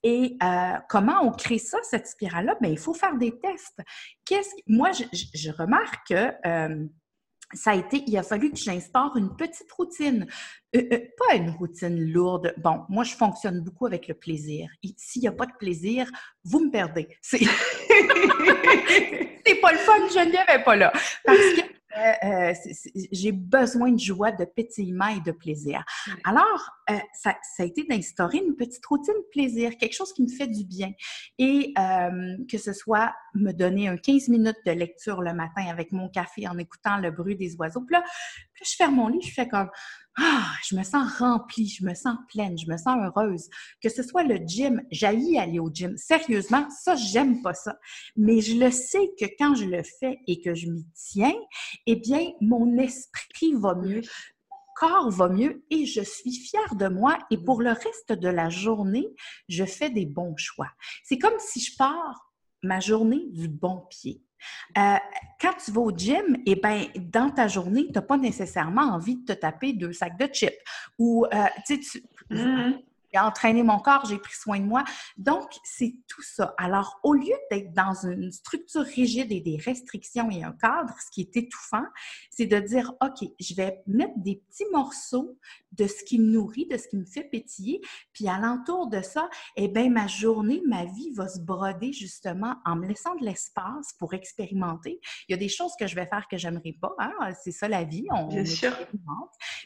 [0.03, 2.57] Et euh, comment on crée ça, cette spirale-là?
[2.61, 3.81] Bien, il faut faire des tests.
[4.25, 6.31] Qu'est-ce Moi, je, je remarque que...
[6.45, 6.85] Euh,
[7.53, 10.25] ça a été, il a fallu que j'instaure une petite routine.
[10.75, 12.53] Euh, euh, pas une routine lourde.
[12.57, 14.69] Bon, moi, je fonctionne beaucoup avec le plaisir.
[14.97, 16.09] S'il n'y a pas de plaisir,
[16.43, 17.07] vous me perdez.
[17.21, 17.39] C'est
[19.61, 20.91] pas le fun, Geneviève n'est pas là.
[21.25, 21.61] Parce que
[21.97, 22.53] euh, euh,
[23.11, 25.83] j'ai besoin de joie, de pétillement et de plaisir.
[26.23, 30.29] Alors, euh, ça, a été d'instaurer une petite routine de plaisir, quelque chose qui me
[30.29, 30.91] fait du bien.
[31.37, 31.73] Et
[32.49, 36.47] que ce soit me donner un 15 minutes de lecture le matin avec mon café
[36.47, 37.81] en écoutant le bruit des oiseaux.
[37.81, 38.03] Puis là,
[38.53, 39.69] puis je ferme mon lit, je fais comme
[40.17, 43.49] ah, je me sens remplie, je me sens pleine, je me sens heureuse.
[43.81, 45.95] Que ce soit le gym, j'aille aller au gym.
[45.97, 47.77] Sérieusement, ça, j'aime pas ça.
[48.17, 51.33] Mais je le sais que quand je le fais et que je m'y tiens,
[51.85, 54.01] eh bien, mon esprit va mieux,
[54.51, 57.17] mon corps va mieux et je suis fière de moi.
[57.29, 59.07] Et pour le reste de la journée,
[59.47, 60.69] je fais des bons choix.
[61.03, 62.30] C'est comme si je pars
[62.63, 64.21] ma journée du bon pied.
[64.77, 64.95] Euh,
[65.39, 69.17] quand tu vas au gym, eh ben, dans ta journée, tu n'as pas nécessairement envie
[69.17, 70.57] de te taper deux sacs de chips.
[70.97, 72.71] Ou, euh, tu sais, mmh
[73.13, 74.83] j'ai entraîné mon corps, j'ai pris soin de moi.
[75.17, 76.53] Donc, c'est tout ça.
[76.57, 81.11] Alors, au lieu d'être dans une structure rigide et des restrictions et un cadre, ce
[81.11, 81.83] qui est étouffant,
[82.29, 85.37] c'est de dire, OK, je vais mettre des petits morceaux
[85.71, 87.81] de ce qui me nourrit, de ce qui me fait pétiller,
[88.13, 92.75] puis alentour de ça, eh bien, ma journée, ma vie va se broder justement en
[92.75, 94.99] me laissant de l'espace pour expérimenter.
[95.27, 97.33] Il y a des choses que je vais faire que j'aimerais pas, hein?
[97.41, 98.75] c'est ça la vie, on, Bien sûr.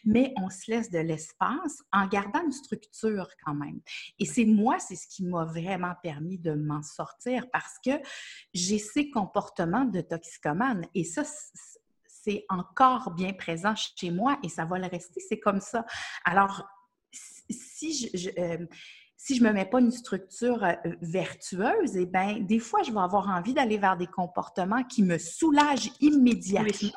[0.03, 3.80] mais on se laisse de l'espace en gardant une structure quand même.
[4.19, 7.91] Et c'est moi, c'est ce qui m'a vraiment permis de m'en sortir parce que
[8.54, 10.86] j'ai ces comportements de toxicomane.
[10.93, 11.24] Et ça,
[12.06, 15.19] c'est encore bien présent chez moi et ça va le rester.
[15.19, 15.86] C'est comme ça.
[16.24, 16.67] Alors,
[17.50, 18.65] si je, euh,
[19.17, 22.91] si je ne me mets pas une structure euh, vertueuse, eh bien, des fois, je
[22.91, 26.91] vais avoir envie d'aller vers des comportements qui me soulagent immédiatement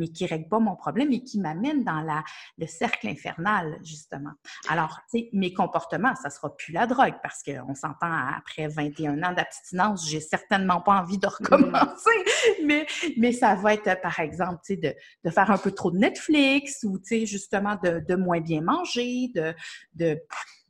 [0.00, 2.24] mais qui ne règle pas mon problème et qui m'amène dans la,
[2.58, 4.32] le cercle infernal, justement.
[4.68, 8.66] Alors, tu sais, mes comportements, ça ne sera plus la drogue parce qu'on s'entend après
[8.66, 11.30] 21 ans d'abstinence, j'ai certainement pas envie de mm.
[11.30, 12.24] recommencer,
[12.64, 12.86] mais,
[13.18, 15.98] mais ça va être, par exemple, tu sais, de, de, faire un peu trop de
[15.98, 19.54] Netflix ou, tu sais, justement, de, de moins bien manger, de,
[19.94, 20.18] de,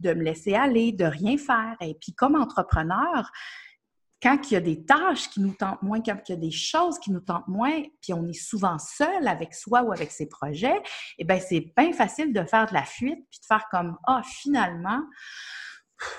[0.00, 1.76] de me laisser aller, de rien faire.
[1.80, 3.30] Et puis, comme entrepreneur,
[4.22, 6.50] quand il y a des tâches qui nous tentent moins, quand il y a des
[6.50, 10.28] choses qui nous tentent moins, puis on est souvent seul avec soi ou avec ses
[10.28, 10.82] projets,
[11.18, 14.22] eh bien, c'est bien facile de faire de la fuite, puis de faire comme Ah,
[14.42, 15.00] finalement,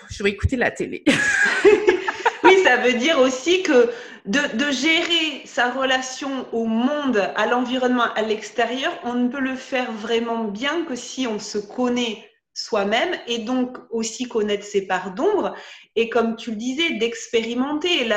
[0.09, 1.03] je vais écouter la télé.
[2.43, 3.91] oui, ça veut dire aussi que
[4.25, 9.55] de, de, gérer sa relation au monde, à l'environnement, à l'extérieur, on ne peut le
[9.55, 15.13] faire vraiment bien que si on se connaît soi-même et donc aussi connaître ses parts
[15.13, 15.55] d'ombre.
[15.95, 18.09] Et comme tu le disais d'expérimenter.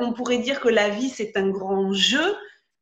[0.00, 2.36] On pourrait dire que la vie c'est un grand jeu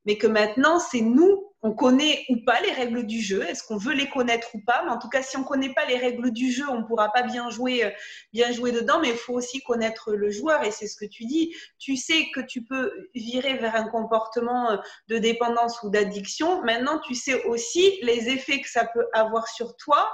[0.07, 3.43] mais que maintenant c'est nous on connaît ou pas les règles du jeu.
[3.43, 4.83] Est-ce qu'on veut les connaître ou pas?
[4.85, 7.23] Mais en tout cas si on connaît pas les règles du jeu on pourra pas
[7.23, 7.93] bien jouer
[8.33, 9.01] bien jouer dedans.
[9.01, 11.55] Mais il faut aussi connaître le joueur et c'est ce que tu dis.
[11.79, 16.63] Tu sais que tu peux virer vers un comportement de dépendance ou d'addiction.
[16.63, 20.11] Maintenant tu sais aussi les effets que ça peut avoir sur toi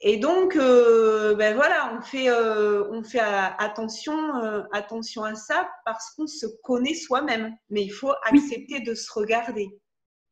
[0.00, 5.68] et donc, euh, ben voilà, on fait, euh, on fait attention, euh, attention à ça
[5.84, 7.56] parce qu'on se connaît soi-même.
[7.70, 9.68] Mais il faut accepter de se regarder.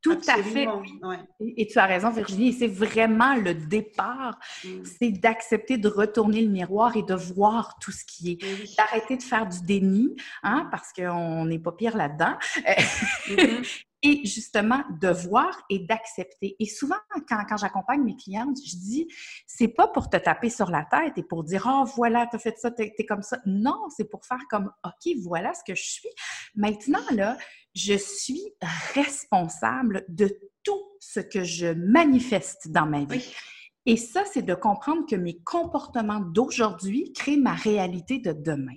[0.02, 0.68] Tout à fait.
[1.40, 2.52] Et, tu as raison, Virginie.
[2.52, 4.38] C'est vraiment le départ.
[4.62, 4.84] Mm.
[4.84, 8.76] C'est d'accepter de retourner le miroir et de voir tout ce qui est.
[8.76, 12.36] D'arrêter de faire du déni, hein, parce qu'on n'est pas pire là-dedans.
[13.28, 13.82] Mm-hmm.
[14.24, 16.56] justement de voir et d'accepter.
[16.58, 16.96] Et souvent,
[17.28, 19.08] quand, j'accompagne mes clientes, je dis,
[19.46, 22.38] c'est pas pour te taper sur la tête et pour dire, oh voilà, tu as
[22.38, 23.38] fait ça, tu es, comme ça.
[23.46, 26.08] Non, c'est pour faire comme, OK, voilà ce que je suis.
[26.54, 27.36] Maintenant, là,
[27.74, 28.42] je suis
[28.94, 33.34] responsable de tout ce que je manifeste dans ma vie.
[33.88, 38.74] Et ça, c'est de comprendre que mes comportements d'aujourd'hui créent ma réalité de demain.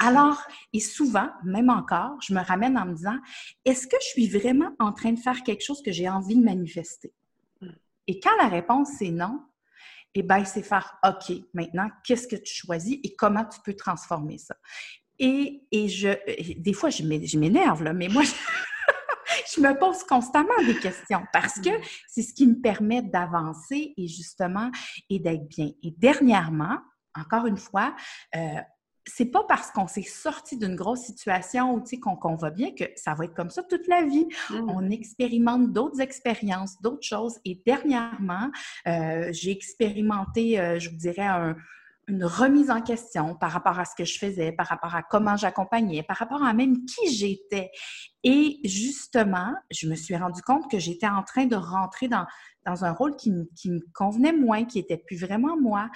[0.00, 0.42] Alors,
[0.72, 3.16] et souvent, même encore, je me ramène en me disant,
[3.64, 6.44] est-ce que je suis vraiment en train de faire quelque chose que j'ai envie de
[6.44, 7.12] manifester?
[8.08, 9.40] Et quand la réponse est non,
[10.14, 14.38] eh bien, c'est faire OK, maintenant, qu'est-ce que tu choisis et comment tu peux transformer
[14.38, 14.56] ça?
[15.20, 16.08] Et, et je,
[16.60, 18.32] des fois, je m'énerve, là, mais moi, je
[19.60, 21.82] me pose constamment des questions parce que mm.
[22.08, 24.70] c'est ce qui me permet d'avancer et justement
[25.10, 25.70] et d'être bien.
[25.82, 26.78] Et dernièrement,
[27.14, 27.94] encore une fois,
[28.36, 28.60] euh,
[29.08, 31.82] c'est pas parce qu'on s'est sorti d'une grosse situation ou
[32.18, 34.26] qu'on va bien que ça va être comme ça toute la vie.
[34.50, 34.68] Mm.
[34.68, 37.38] On expérimente d'autres expériences, d'autres choses.
[37.44, 38.50] Et dernièrement,
[38.86, 41.56] euh, j'ai expérimenté, euh, je vous dirais, un,
[42.08, 45.36] une remise en question par rapport à ce que je faisais, par rapport à comment
[45.36, 47.70] j'accompagnais, par rapport à même qui j'étais.
[48.24, 52.26] Et justement, je me suis rendu compte que j'étais en train de rentrer dans,
[52.66, 55.88] dans un rôle qui, qui, me convenait moins, qui était plus vraiment moi.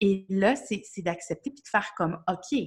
[0.00, 2.58] Et là, c'est d'accepter puis de faire comme, OK,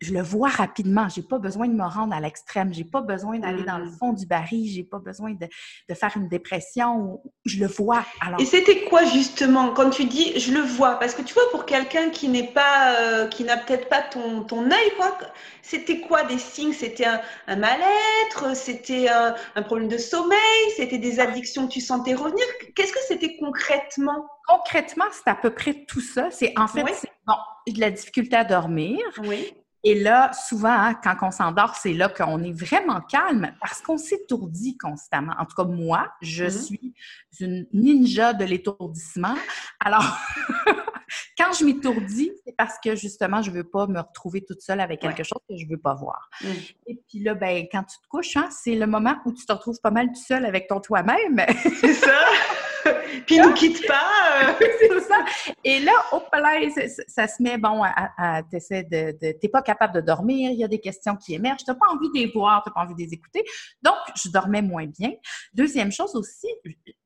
[0.00, 1.08] je le vois rapidement.
[1.08, 2.72] J'ai pas besoin de me rendre à l'extrême.
[2.72, 3.96] J'ai pas besoin d'aller dans le mm.
[3.98, 4.70] fond du baril.
[4.70, 5.46] J'ai pas besoin de,
[5.88, 7.20] de, faire une dépression.
[7.44, 8.04] Je le vois.
[8.20, 8.40] Alors...
[8.40, 10.98] Et c'était quoi justement quand tu dis je le vois?
[10.98, 14.44] Parce que tu vois, pour quelqu'un qui n'est pas, euh, qui n'a peut-être pas ton,
[14.44, 15.16] ton œil, quoi,
[15.62, 16.72] c'était quoi des signes?
[16.72, 18.54] C'était un, mal-être?
[18.54, 20.38] C'était un, un, problème de sommeil?
[20.76, 21.66] C'était des addictions?
[21.66, 22.44] Que tu sentais revenir?
[22.86, 24.28] Qu'est-ce que c'était concrètement?
[24.46, 26.30] Concrètement, c'est à peu près tout ça.
[26.30, 26.84] C'est en fait,
[27.26, 27.34] bon,
[27.66, 29.00] de la difficulté à dormir.
[29.18, 29.52] Oui
[29.88, 33.98] et là, souvent, hein, quand on s'endort, c'est là qu'on est vraiment calme parce qu'on
[33.98, 35.32] s'étourdit constamment.
[35.38, 36.64] En tout cas, moi, je mm-hmm.
[36.64, 36.94] suis
[37.38, 39.36] une ninja de l'étourdissement.
[39.78, 40.18] Alors,
[41.38, 44.80] quand je m'étourdis, c'est parce que justement, je ne veux pas me retrouver toute seule
[44.80, 46.30] avec quelque chose que je ne veux pas voir.
[46.42, 46.48] Mm.
[46.88, 49.52] Et puis là, ben, quand tu te couches, hein, c'est le moment où tu te
[49.52, 51.46] retrouves pas mal tout seul avec ton toi-même.
[51.80, 52.10] C'est ça!
[53.26, 54.10] Puis nous quitte pas.
[54.42, 54.52] Euh.
[54.78, 55.24] c'est ça.
[55.64, 56.60] Et là, hop là,
[57.08, 60.80] ça, se met, bon, à, Tu n'es pas capable de dormir, il y a des
[60.80, 63.08] questions qui émergent, tu n'as pas envie de les voir, tu n'as pas envie de
[63.08, 63.44] les écouter.
[63.82, 65.12] Donc, je dormais moins bien.
[65.54, 66.48] Deuxième chose aussi,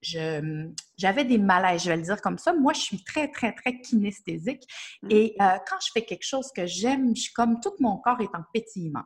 [0.03, 2.53] j'avais des malaises, je vais le dire comme ça.
[2.53, 4.63] Moi, je suis très, très, très kinesthésique.
[5.03, 5.09] Mm.
[5.11, 8.21] Et euh, quand je fais quelque chose que j'aime, je suis comme tout mon corps
[8.21, 9.05] est en pétillement.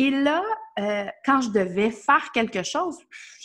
[0.00, 0.42] Et là,
[0.78, 2.96] euh, quand je devais faire quelque chose,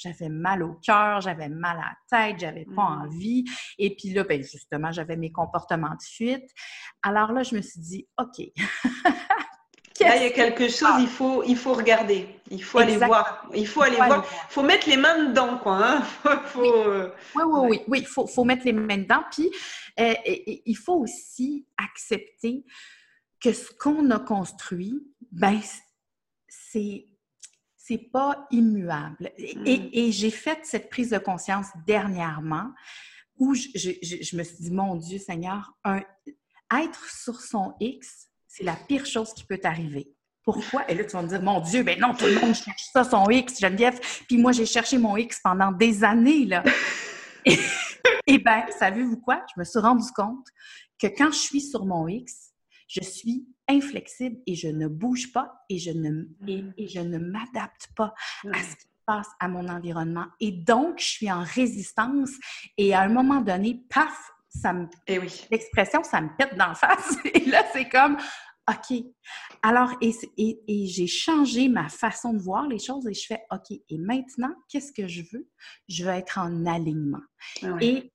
[0.02, 3.02] j'avais mal au cœur, j'avais mal à la tête, j'avais pas mmh.
[3.02, 3.46] envie.
[3.78, 6.50] Et puis là, ben, justement, j'avais mes comportements de fuite.
[7.04, 8.42] Alors là, je me suis dit, OK.
[10.02, 13.48] Là, il y a quelque chose, il faut, il faut regarder, il faut aller voir,
[13.56, 15.80] il faut aller voir, il faut mettre les mains dedans, quoi.
[15.82, 16.04] Hein.
[16.58, 16.70] oui.
[16.70, 19.24] Euh, oui, oui, oui, il faut, faut, mettre les mains dedans.
[19.32, 19.50] Puis,
[19.98, 22.66] euh, il faut aussi accepter
[23.40, 25.62] que ce qu'on a construit, ben,
[26.72, 27.06] c'est
[27.78, 29.32] c'est pas immuable.
[29.38, 29.90] Et, mm.
[29.94, 32.72] et j'ai fait cette prise de conscience dernièrement
[33.38, 36.02] où je, je, me suis dit, mon Dieu Seigneur, un,
[36.74, 40.12] être sur son X, c'est la pire chose qui peut t'arriver.
[40.44, 40.90] Pourquoi?
[40.90, 43.04] Et là, tu vas me dire, mon Dieu, ben non, tout le monde cherche ça,
[43.04, 44.00] son X, Geneviève.
[44.28, 46.64] Puis moi, j'ai cherché mon X pendant des années, là.
[47.46, 47.60] et,
[48.28, 49.44] et bien, savez-vous quoi?
[49.54, 50.48] Je me suis rendu compte
[51.00, 52.54] que quand je suis sur mon X,
[52.88, 57.90] je suis inflexible et je ne bouge pas et je ne, et, je ne m'adapte
[57.96, 58.14] pas
[58.52, 60.26] à ce qui passe à mon environnement.
[60.40, 62.32] Et donc, je suis en résistance
[62.78, 65.46] et à un moment donné, paf, ça me, eh oui.
[65.52, 67.18] l'expression, ça me pète dans la face.
[67.34, 68.18] Et là, c'est comme,
[68.70, 68.98] OK.
[69.62, 73.72] Alors, et, et, j'ai changé ma façon de voir les choses et je fais, OK,
[73.72, 75.48] et maintenant, qu'est-ce que je veux?
[75.88, 77.22] Je veux être en alignement.
[77.62, 78.12] Ah et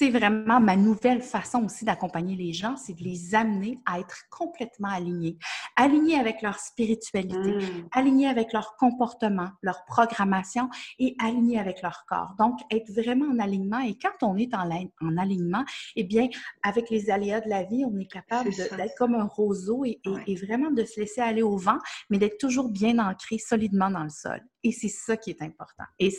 [0.00, 4.22] c'est vraiment ma nouvelle façon aussi d'accompagner les gens, c'est de les amener à être
[4.30, 5.36] complètement alignés.
[5.76, 7.88] Alignés avec leur spiritualité, mmh.
[7.92, 12.34] alignés avec leur comportement, leur programmation et alignés avec leur corps.
[12.38, 13.80] Donc, être vraiment en alignement.
[13.80, 14.70] Et quand on est en,
[15.02, 16.28] en alignement, eh bien,
[16.62, 20.34] avec les aléas de la vie, on est capable d'être comme un roseau et, et,
[20.34, 24.08] vraiment de se laisser aller au vent, mais d'être toujours bien ancré solidement dans le
[24.08, 24.40] sol.
[24.62, 25.84] Et c'est ça qui est important.
[25.98, 26.10] Et,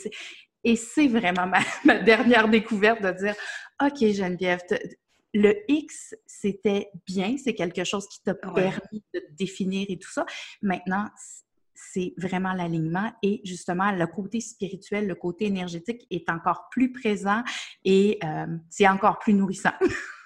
[0.64, 1.46] et c'est vraiment
[1.84, 3.34] ma, dernière découverte de dire,
[3.82, 4.60] OK, Geneviève,
[5.34, 10.26] le X, c'était bien, c'est quelque chose qui t'a permis de définir et tout ça.
[10.60, 11.06] Maintenant,
[11.92, 17.42] c'est vraiment l'alignement et justement le côté spirituel, le côté énergétique est encore plus présent
[17.84, 19.72] et euh, c'est encore plus nourrissant.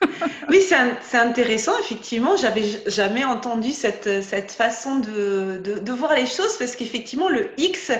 [0.49, 2.37] oui, c'est intéressant, effectivement.
[2.37, 7.92] J'avais jamais entendu cette, cette façon de, de, voir les choses parce qu'effectivement, le X,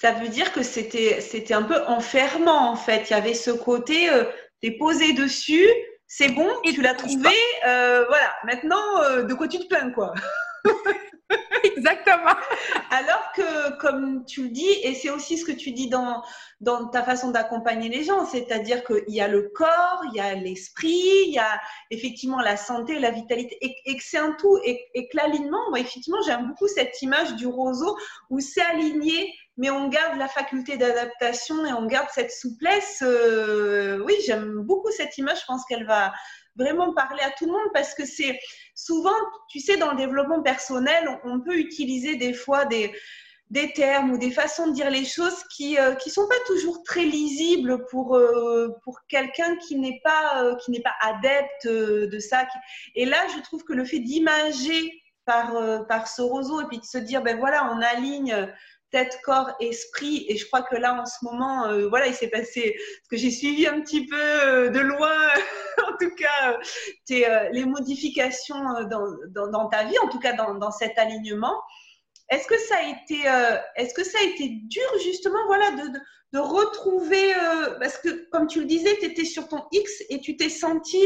[0.00, 3.10] ça veut dire que c'était un peu enfermant en fait.
[3.10, 4.24] Il y avait ce côté, euh,
[4.62, 5.66] t'es posé dessus,
[6.06, 7.34] c'est bon, et tu l'as trouvé,
[7.66, 8.32] euh, voilà.
[8.44, 10.14] Maintenant, euh, de quoi tu te plains quoi?
[11.64, 12.36] Exactement.
[12.90, 16.22] Alors que, comme tu le dis, et c'est aussi ce que tu dis dans,
[16.60, 20.34] dans ta façon d'accompagner les gens, c'est-à-dire qu'il y a le corps, il y a
[20.34, 24.88] l'esprit, il y a effectivement la santé, la vitalité, et, que c'est un tout, et,
[24.94, 27.96] que l'alignement, moi, effectivement, j'aime beaucoup cette image du roseau
[28.30, 33.02] où c'est aligné, mais on garde la faculté d'adaptation et on garde cette souplesse.
[33.02, 36.12] Euh, oui, j'aime beaucoup cette image, je pense qu'elle va
[36.56, 38.38] vraiment parler à tout le monde parce que c'est
[38.74, 39.16] souvent,
[39.50, 42.92] tu sais, dans le développement personnel, on, peut utiliser des fois des,
[43.50, 46.84] des termes ou des façons de dire les choses qui ne euh, sont pas toujours
[46.84, 52.46] très lisibles pour, euh, pour quelqu'un qui n'est pas, qui pas adepte de ça.
[52.94, 55.52] Et là, je trouve que le fait d'imager par,
[55.88, 58.48] par ce roseau et puis de se dire, ben voilà, on aligne
[58.90, 60.26] tête, corps, esprit.
[60.28, 63.16] Et je crois que là, en ce moment, euh, voilà, il s'est passé, ce que
[63.16, 65.28] j'ai suivi un petit peu euh, de loin,
[65.86, 66.58] en tout cas,
[67.10, 71.60] euh, les modifications dans, ta vie, en tout cas dans, cet alignement.
[72.30, 73.22] Est-ce que ça a été,
[73.76, 75.70] est-ce que ça a été dur justement, voilà,
[76.32, 77.32] de, retrouver,
[77.80, 81.00] parce que comme tu le disais, tu étais sur ton X et tu t'es senti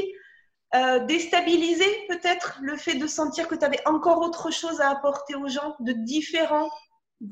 [1.07, 5.47] déstabilisé peut-être le fait de sentir que tu avais encore autre chose à apporter aux
[5.47, 6.69] gens de différent?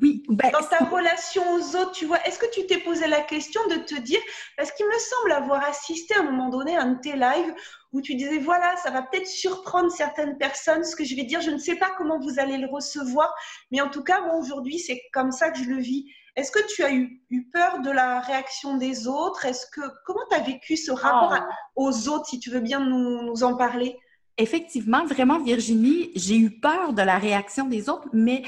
[0.00, 0.22] Oui.
[0.28, 3.60] Ben, Dans ta relation aux autres, tu vois, est-ce que tu t'es posé la question
[3.68, 4.20] de te dire,
[4.56, 7.54] parce qu'il me semble avoir assisté à un moment donné à un de tes lives
[7.92, 11.40] où tu disais, voilà, ça va peut-être surprendre certaines personnes, ce que je vais dire,
[11.40, 13.34] je ne sais pas comment vous allez le recevoir,
[13.72, 16.06] mais en tout cas, moi aujourd'hui, c'est comme ça que je le vis.
[16.36, 17.20] Est-ce que tu as eu,
[17.52, 19.44] peur de la réaction des autres?
[19.44, 21.36] Est-ce que comment tu as vécu ce rapport
[21.74, 21.86] oh.
[21.86, 23.98] aux autres, si tu veux bien nous en parler?
[24.36, 28.42] Effectivement, vraiment, Virginie, j'ai eu peur de la réaction des autres, mais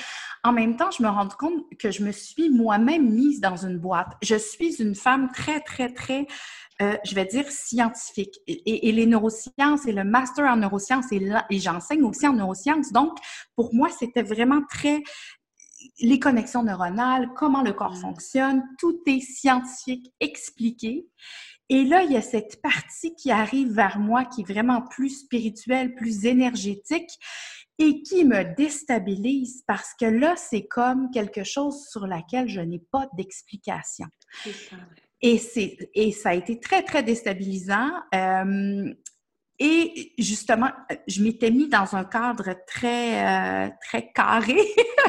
[0.44, 3.78] en même temps, je me rends compte que je me suis moi-même mise dans une
[3.78, 4.08] boîte.
[4.22, 6.26] Je suis une femme très, très, très,
[6.80, 8.38] euh, je vais dire, scientifique.
[8.46, 12.92] Et, les neurosciences et le master en neurosciences, et, et j'enseigne aussi en neurosciences.
[12.92, 13.18] Donc,
[13.54, 15.02] pour moi, c'était vraiment très
[16.00, 18.00] les connexions neuronales, comment le corps mmh.
[18.00, 21.06] fonctionne, tout est scientifique expliqué.
[21.72, 25.20] Et là, il y a cette partie qui arrive vers moi qui est vraiment plus
[25.20, 27.08] spirituelle, plus énergétique
[27.78, 32.78] et qui me déstabilise parce que là, c'est comme quelque chose sur laquelle je n'ai
[32.78, 34.04] pas d'explication.
[35.22, 35.40] Et,
[35.94, 37.90] et ça a été très, très déstabilisant.
[38.14, 38.92] Euh,
[39.58, 40.72] et justement,
[41.08, 44.58] je m'étais mis dans un cadre très, euh, très carré.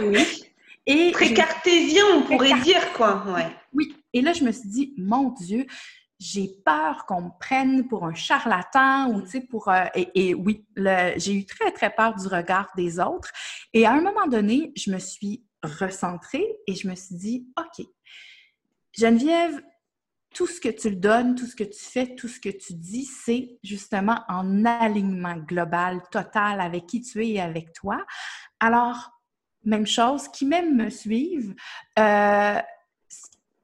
[0.02, 0.44] oui.
[0.86, 3.24] Et très cartésien, on pourrait dire, quoi.
[3.34, 3.48] Ouais.
[3.72, 3.96] Oui.
[4.12, 5.66] Et là, je me suis dit, mon Dieu,
[6.24, 9.68] j'ai peur qu'on me prenne pour un charlatan ou, tu sais, pour...
[9.68, 10.66] Euh, et, oui,
[11.18, 13.30] j'ai eu très, très peur du regard des autres.
[13.74, 17.86] Et à un moment donné, je me suis recentrée et je me suis dit, OK,
[18.94, 19.62] Geneviève,
[20.34, 22.74] tout ce que tu le donnes, tout ce que tu fais, tout ce que tu
[22.74, 28.04] dis, c'est justement en alignement global, total avec qui tu es et avec toi.
[28.62, 29.12] Alors,
[29.66, 31.54] même chose, qui même me suivent,
[32.00, 32.60] euh,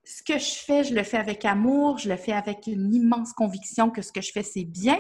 [0.09, 3.31] ce que je fais, je le fais avec amour, je le fais avec une immense
[3.31, 4.97] conviction que ce que je fais, c'est bien.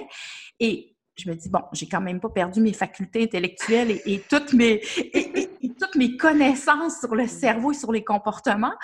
[0.59, 4.53] Et je me dis, bon, j'ai quand même pas perdu mes facultés intellectuelles et, toutes,
[4.53, 4.81] mes,
[6.17, 8.75] connaissances sur le cerveau et sur les comportements.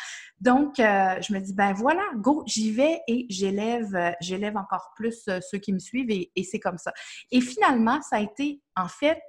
[0.41, 4.93] Donc, euh, je me dis, ben voilà, go, j'y vais et j'élève, euh, j'élève encore
[4.95, 6.91] plus euh, ceux qui me suivent et c'est comme ça.
[7.31, 9.21] Et finalement, ça a été, en fait,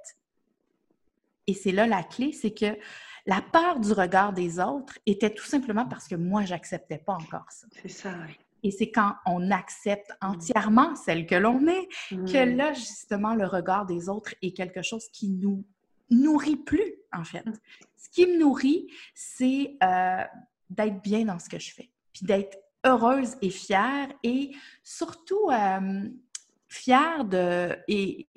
[1.45, 2.77] et c'est là la clé, c'est que
[3.27, 7.51] la peur du regard des autres était tout simplement parce que moi, j'acceptais pas encore
[7.51, 7.67] ça.
[7.81, 8.33] C'est ça, oui.
[8.63, 10.25] Et c'est quand on accepte mm.
[10.25, 12.55] entièrement celle que l'on est que mm.
[12.55, 15.65] là, justement, le regard des autres est quelque chose qui nous
[16.09, 17.45] nourrit plus, en fait.
[17.45, 17.53] Mm.
[17.97, 20.23] Ce qui me nourrit, c'est euh,
[20.69, 24.51] d'être bien dans ce que je fais, puis d'être heureuse et fière, et
[24.83, 26.09] surtout euh,
[26.69, 28.29] fière de et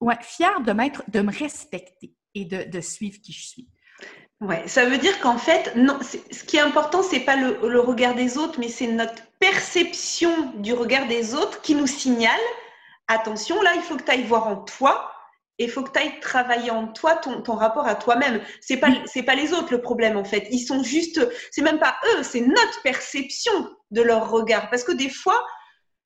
[0.00, 3.68] ouais, fière de m'être, de me respecter et de, de suivre qui je suis.
[4.42, 7.80] Ouais, ça veut dire qu'en fait, non, ce qui est important, c'est pas le, le,
[7.80, 12.40] regard des autres, mais c'est notre perception du regard des autres qui nous signale
[13.08, 15.10] attention, là, il faut que tu ailles voir en toi
[15.58, 18.42] et il faut que tu ailles travailler en toi ton, ton rapport à toi-même.
[18.60, 20.48] C'est pas c'est pas les autres le problème en fait.
[20.50, 21.20] Ils sont juste,
[21.50, 23.52] c'est même pas eux, c'est notre perception
[23.90, 24.70] de leur regard.
[24.70, 25.40] Parce que des fois,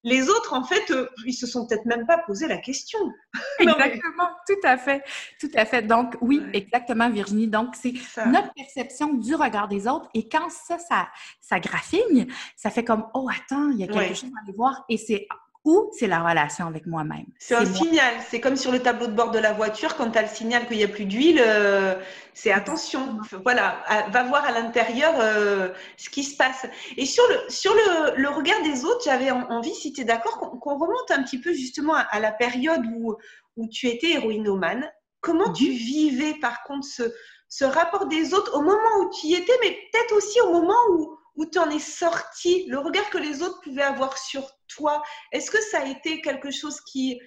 [0.06, 3.00] les autres, en fait, euh, ils se sont peut-être même pas posé la question.
[3.58, 5.02] Exactement, tout à fait,
[5.40, 5.82] tout à fait.
[5.82, 7.48] Donc, oui, exactement, Virginie.
[7.48, 7.92] Donc, c'est
[8.26, 10.08] notre perception du regard des autres.
[10.14, 11.08] Et quand ça, ça,
[11.40, 14.84] ça graffigne, ça fait comme, oh, attends, il y a quelque chose à aller voir.
[14.88, 15.26] Et c'est
[15.66, 17.26] ou c'est la relation avec moi-même.
[17.40, 18.14] C'est un signal.
[18.30, 20.66] C'est comme sur le tableau de bord de la voiture, quand tu as le signal
[20.68, 21.96] qu'il n'y a plus d'huile, euh,
[22.34, 23.18] c'est attention.
[23.42, 26.66] Voilà, va voir à l'intérieur euh, ce qui se passe.
[26.96, 30.78] Et sur le, sur le, regard des autres, j'avais envie, si tu es d'accord, qu'on
[30.78, 33.16] remonte un petit peu justement à, la période où,
[33.56, 34.88] où tu étais héroïnomane.
[35.20, 35.76] Comment tu mhm.
[35.76, 37.02] vivais par contre ce,
[37.48, 40.78] ce rapport des autres au moment où tu y étais, mais peut-être aussi au moment
[40.90, 45.02] où, où tu en es sorti, le regard que les autres pouvaient avoir sur toi,
[45.32, 47.20] est-ce que ça a été quelque chose qui,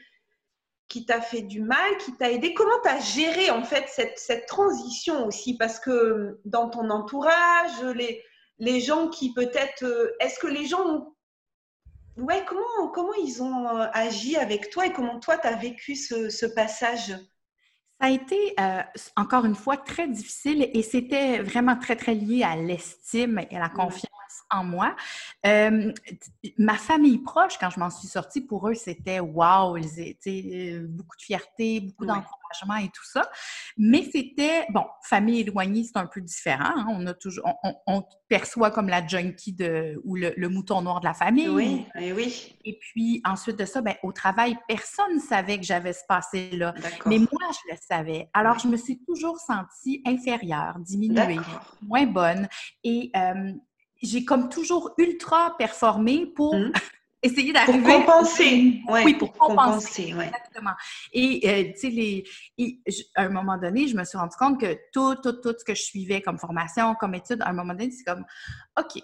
[0.88, 2.54] qui t'a fait du mal, qui t'a aidé?
[2.54, 5.58] Comment tu as géré en fait cette, cette, transition aussi?
[5.58, 8.24] Parce que dans ton entourage, les,
[8.58, 9.84] les gens qui peut-être...
[9.84, 11.16] Euh, est-ce que les gens ont...
[12.18, 15.96] Ouais, comment, comment ils ont euh, agi avec toi et comment toi, tu as vécu
[15.96, 17.16] ce, ce passage?
[18.02, 18.82] Ça a été, euh,
[19.16, 23.60] encore une fois, très difficile et c'était vraiment très, très lié à l'estime et à
[23.60, 24.19] la confiance
[24.50, 24.96] en moi.
[25.46, 25.92] Euh,
[26.58, 30.88] ma famille proche, quand je m'en suis sortie, pour eux, c'était wow, ils étaient euh,
[30.88, 33.30] beaucoup de fierté, beaucoup d'encouragement et tout ça.
[33.78, 36.64] Mais c'était, bon, famille éloignée, c'est un peu différent.
[36.76, 36.86] Hein.
[36.90, 37.46] On a toujours,
[37.88, 41.50] on, perçoit comme la junkie de, ou le, mouton noir de la famille.
[41.50, 42.56] Oui, et oui.
[42.64, 46.76] Et puis ensuite de ça, ben, au travail, personne ne savait que j'avais ce passé-là.
[47.08, 48.30] Mais moi, je le savais.
[48.34, 51.40] Alors, je me suis toujours sentie inférieure, diminuée,
[51.82, 52.48] moins bonne.
[52.84, 53.54] Et euh,
[54.02, 56.72] j'ai comme toujours ultra performé pour mmh.
[57.24, 57.80] essayer d'arriver.
[57.80, 58.82] Pour compenser.
[58.90, 60.16] oui, pour compenser.
[60.18, 60.74] Exactement.
[61.12, 62.82] Et, euh, tu sais, les...
[63.16, 65.76] à un moment donné, je me suis rendu compte que tout, tout, tout ce que
[65.76, 68.26] je suivais comme formation, comme étude, à un moment donné, c'est comme,
[68.78, 69.02] OK,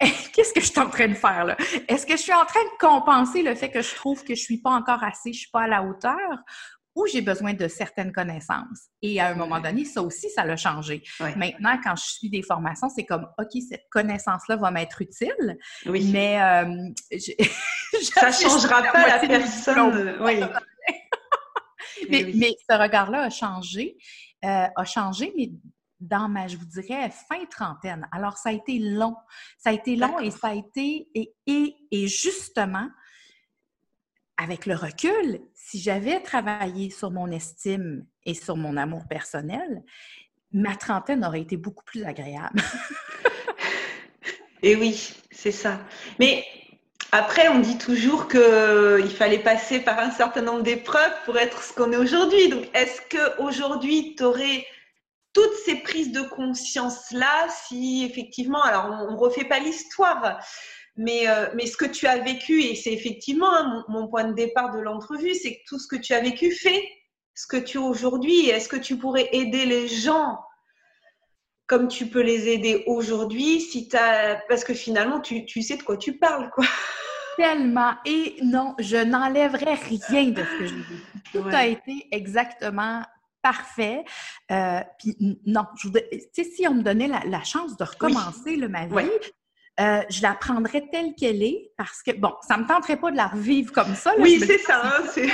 [0.32, 1.56] Qu'est-ce que je suis en train de faire là?
[1.88, 4.40] Est-ce que je suis en train de compenser le fait que je trouve que je
[4.40, 6.38] suis pas encore assez, je suis pas à la hauteur?
[6.98, 8.88] Où j'ai besoin de certaines connaissances.
[9.02, 11.04] Et à un moment donné, ça aussi, ça l'a changé.
[11.36, 16.10] Maintenant, quand je suis des formations, c'est comme, OK, cette connaissance-là va m'être utile, oui.
[16.12, 16.88] mais euh,
[18.02, 20.16] ça ne changera pas la personne.
[20.22, 20.40] Oui.
[22.10, 23.96] mais, mais, ce regard-là a changé,
[24.44, 25.52] euh, a changé, mais
[26.00, 28.08] dans ma, je vous dirais, fin trentaine.
[28.10, 29.14] Alors, ça a été long.
[29.56, 32.88] Ça a été long et ça a été, et, et, et justement,
[34.36, 39.82] avec le recul, si j'avais travaillé sur mon estime et sur mon amour personnel,
[40.50, 42.62] ma trentaine aurait été beaucoup plus agréable.
[44.62, 45.78] et oui, c'est ça.
[46.18, 46.42] Mais
[47.12, 51.74] après, on dit toujours qu'il fallait passer par un certain nombre d'épreuves pour être ce
[51.74, 52.48] qu'on est aujourd'hui.
[52.48, 54.66] Donc, est-ce qu'aujourd'hui, tu aurais
[55.34, 60.40] toutes ces prises de conscience-là si effectivement, alors on ne refait pas l'histoire,
[60.98, 64.34] mais, euh, mais ce que tu as vécu, et c'est effectivement hein, mon, point de
[64.34, 66.82] départ de l'entrevue, c'est que tout ce que tu as vécu fait
[67.34, 68.48] ce que tu es aujourd'hui.
[68.48, 70.40] Est-ce que tu pourrais aider les gens
[71.68, 74.40] comme tu peux les aider aujourd'hui si as...
[74.48, 76.64] Parce que finalement, tu, tu, sais de quoi tu parles, quoi.
[77.36, 77.94] Tellement.
[78.04, 81.02] Et non, je n'enlèverai rien de ce que j'ai vécu.
[81.32, 83.02] Tout a été exactement
[83.40, 84.04] parfait.
[84.50, 88.68] Euh, puis non, je tu sais, si on me donnait la, chance de recommencer le
[88.68, 89.08] ma vie,
[89.80, 93.12] euh, je la prendrais telle qu'elle est parce que, bon, ça ne me tenterait pas
[93.12, 94.12] de la revivre comme ça.
[94.18, 94.82] oui, c'est ça.
[94.84, 95.04] Hein,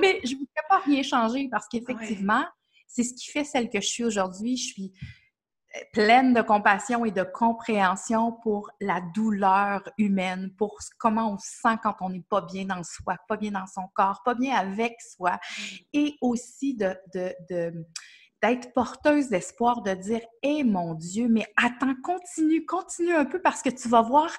[0.00, 2.44] mais je ne voudrais pas rien changer parce qu'effectivement,
[2.86, 4.58] c'est ce qui fait celle que je suis aujourd'hui.
[4.58, 4.92] Je suis
[5.74, 11.48] euh, pleine de compassion et de compréhension pour la douleur humaine, pour comment on se
[11.62, 14.54] sent quand on n'est pas bien dans soi, pas bien dans son corps, pas bien
[14.54, 15.38] avec soi,
[15.94, 17.86] et aussi de, de, de
[18.48, 23.62] d'être porteuse d'espoir, de dire Eh mon Dieu, mais attends, continue, continue un peu parce
[23.62, 24.30] que tu vas voir,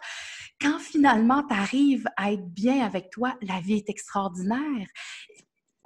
[0.61, 4.87] quand finalement tu arrives à être bien avec toi, la vie est extraordinaire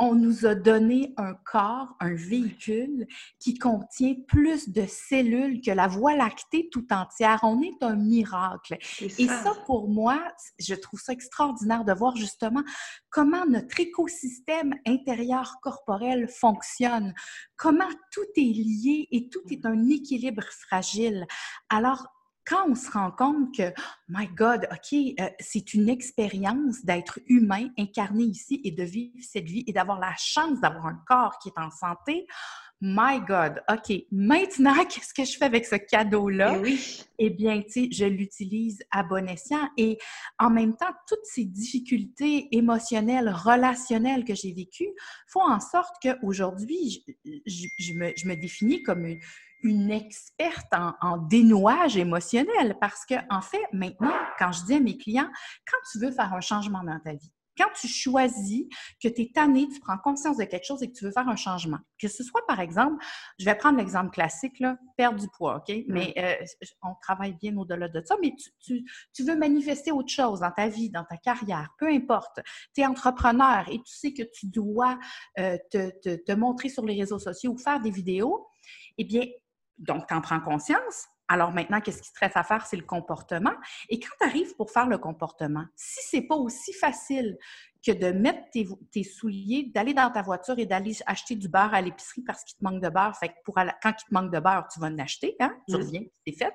[0.02, 3.06] on nous a donné un corps, un véhicule
[3.40, 7.40] qui contient plus de cellules que la Voie lactée tout entière.
[7.44, 8.80] On est un miracle.
[9.00, 10.20] Et ça, pour moi,
[10.58, 12.64] je trouve ça extraordinaire de voir justement
[13.12, 17.14] comment notre écosystème intérieur corporel fonctionne,
[17.56, 21.28] comment tout est lié et tout est un équilibre fragile.
[21.70, 22.08] Alors,
[22.52, 23.74] quand on se rend compte que,
[24.10, 29.46] my God, OK, euh, c'est une expérience d'être humain incarné ici et de vivre cette
[29.46, 32.28] vie et d'avoir la chance d'avoir un corps qui est en santé,
[32.82, 36.56] my God, OK, maintenant, qu'est-ce que je fais avec ce cadeau-là?
[36.58, 37.04] Eh oui.
[37.20, 39.70] Eh bien, tu sais, je l'utilise à bon escient.
[39.78, 39.98] Et
[40.38, 44.92] en même temps, toutes ces difficultés émotionnelles, relationnelles que j'ai vécues
[45.28, 49.20] font en sorte qu'aujourd'hui, je, je, me, je me définis comme une,
[49.64, 54.98] une experte en, dénouage émotionnel parce que, en fait, maintenant, quand je dis à mes
[54.98, 55.30] clients,
[55.70, 58.66] quand tu veux faire un changement dans ta vie, quand tu choisis
[59.02, 61.28] que tu es tanné, tu prends conscience de quelque chose et que tu veux faire
[61.28, 63.04] un changement, que ce soit par exemple,
[63.38, 65.76] je vais prendre l'exemple classique, là, perdre du poids, OK?
[65.88, 66.46] Mais euh,
[66.82, 68.84] on travaille bien au-delà de ça, mais tu,
[69.24, 72.40] veux manifester autre chose dans ta vie, dans ta carrière, peu importe.
[72.74, 74.98] Tu es entrepreneur et tu sais que tu dois
[75.40, 78.48] euh, te, te montrer sur les réseaux sociaux ou faire des vidéos.
[78.98, 79.26] Eh bien,
[79.82, 81.08] donc, tu en prends conscience.
[81.28, 82.66] Alors maintenant, qu'est-ce qui te reste à faire?
[82.66, 83.54] C'est le comportement.
[83.90, 87.38] Et quand tu arrives pour faire le comportement, si c'est pas aussi facile
[87.86, 91.82] que de mettre tes, souliers, d'aller dans ta voiture et d'aller acheter du beurre à
[91.82, 94.40] l'épicerie parce qu'il te manque de beurre, fait que pour, quand il te manque de
[94.40, 95.56] beurre, tu vas en acheter, hein?
[95.68, 95.80] tu mmh.
[95.80, 96.54] reviens, c'est fait.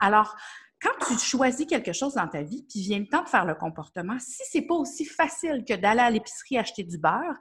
[0.00, 0.34] Alors,
[0.82, 3.54] quand tu choisis quelque chose dans ta vie, puis vient le temps de faire le
[3.54, 7.38] comportement, si c'est pas aussi facile que d'aller à l'épicerie acheter du beurre,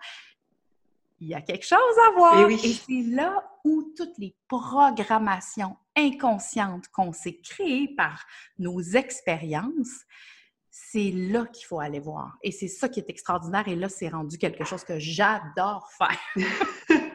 [1.23, 2.49] il y a quelque chose à voir.
[2.49, 8.25] Et, Et c'est là où toutes les programmations inconscientes qu'on s'est créées par
[8.59, 10.03] nos expériences,
[10.69, 12.37] c'est là qu'il faut aller voir.
[12.43, 13.67] Et c'est ça qui est extraordinaire.
[13.67, 16.19] Et là, c'est rendu quelque chose que j'adore faire.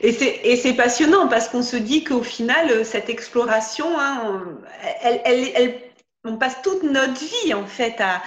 [0.00, 4.58] et c'est passionnant parce qu'on se dit qu'au final, cette exploration, hein,
[5.02, 5.89] elle, elle, elle
[6.24, 8.22] on passe toute notre vie en fait à,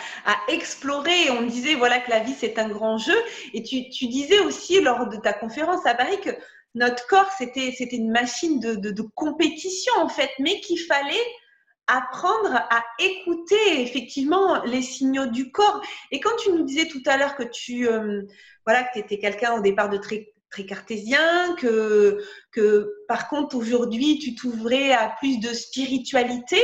[0.48, 1.30] explorer.
[1.32, 3.18] On disait voilà que la vie c'est un grand jeu.
[3.54, 6.32] Et tu, disais aussi lors de ta conférence à Paris que
[6.76, 11.14] notre corps c'était c'était une machine de, compétition en fait, mais qu'il fallait
[11.86, 15.82] apprendre à écouter effectivement les signaux du corps.
[16.12, 18.24] Et quand tu nous disais tout à l'heure que tu euh,
[18.66, 23.56] voilà que tu étais quelqu'un au départ de très très cartésien, que, que par contre
[23.56, 26.62] aujourd'hui tu t'ouvrais à plus de spiritualité.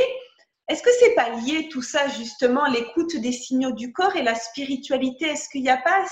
[0.70, 4.36] Est-ce que c'est pas lié tout ça justement, l'écoute des signaux du corps et la
[4.36, 5.26] spiritualité?
[5.26, 6.04] Est-ce qu'il n'y a pas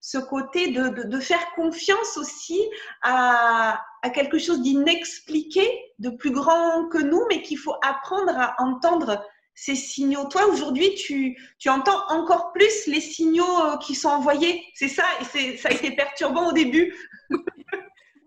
[0.00, 2.60] ce, côté de, faire confiance aussi
[3.02, 3.84] à,
[4.14, 9.26] quelque chose d'inexpliqué, de plus grand que nous, mais qu'il faut apprendre à entendre
[9.56, 10.26] ces signaux?
[10.26, 11.36] Toi, aujourd'hui, tu,
[11.68, 15.02] entends encore plus les signaux euh, qui sont envoyés, c'est ça
[15.34, 16.94] Et ça a été perturbant au début.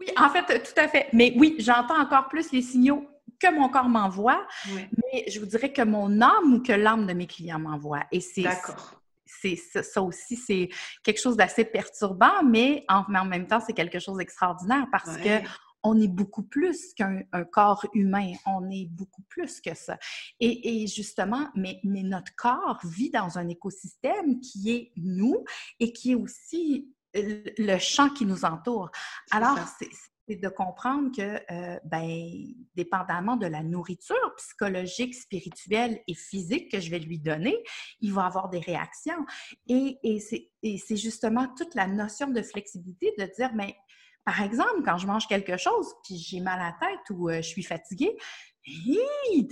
[0.01, 1.07] Oui, en fait, tout à fait.
[1.11, 3.05] Mais oui, j'entends encore plus les signaux
[3.39, 7.13] que mon corps m'envoie, mais je vous dirais que mon âme ou que l'âme de
[7.13, 8.03] mes clients m'envoie.
[8.11, 8.45] Et c'est
[9.41, 10.69] c'est ça aussi, c'est
[11.03, 15.41] quelque chose d'assez perturbant, mais en, même temps, c'est quelque chose d'extraordinaire parce que
[15.81, 19.97] on est beaucoup plus qu'un corps humain, on est beaucoup plus que ça.
[20.39, 25.45] Et, justement, mais, mais, notre corps vit dans un écosystème qui est nous
[25.79, 28.91] et qui est aussi le champ qui nous entoure.
[29.31, 29.89] Alors, c'est
[30.29, 32.07] c'est de comprendre que, euh, ben,
[32.75, 37.57] dépendamment de la nourriture psychologique, spirituelle et physique que je vais lui donner,
[37.99, 39.25] il va avoir des réactions.
[39.67, 43.75] Et, et c'est justement toute la notion de flexibilité de dire, mais
[44.23, 47.37] par exemple, quand je mange quelque chose, puis j'ai mal à la tête ou euh,
[47.37, 48.15] je suis fatiguée,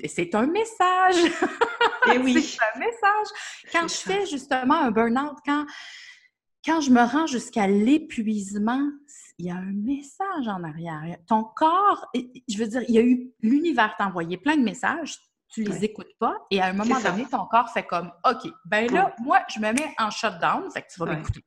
[0.06, 1.16] c'est un message.
[1.26, 2.40] Et eh oui.
[2.40, 3.28] c'est un message.
[3.72, 5.66] Quand je fais justement un burn-out, quand,
[6.64, 8.92] quand je me rends jusqu'à l'épuisement,
[9.38, 11.18] il y a un message en arrière.
[11.28, 15.18] Ton corps, je veux dire, il y a eu l'univers t'a envoyé plein de messages,
[15.50, 18.92] tu les écoutes pas, et à un moment donné, ton corps fait comme OK, ben
[18.92, 21.44] là, moi, je me mets en shutdown, fait que tu vas m'écouter.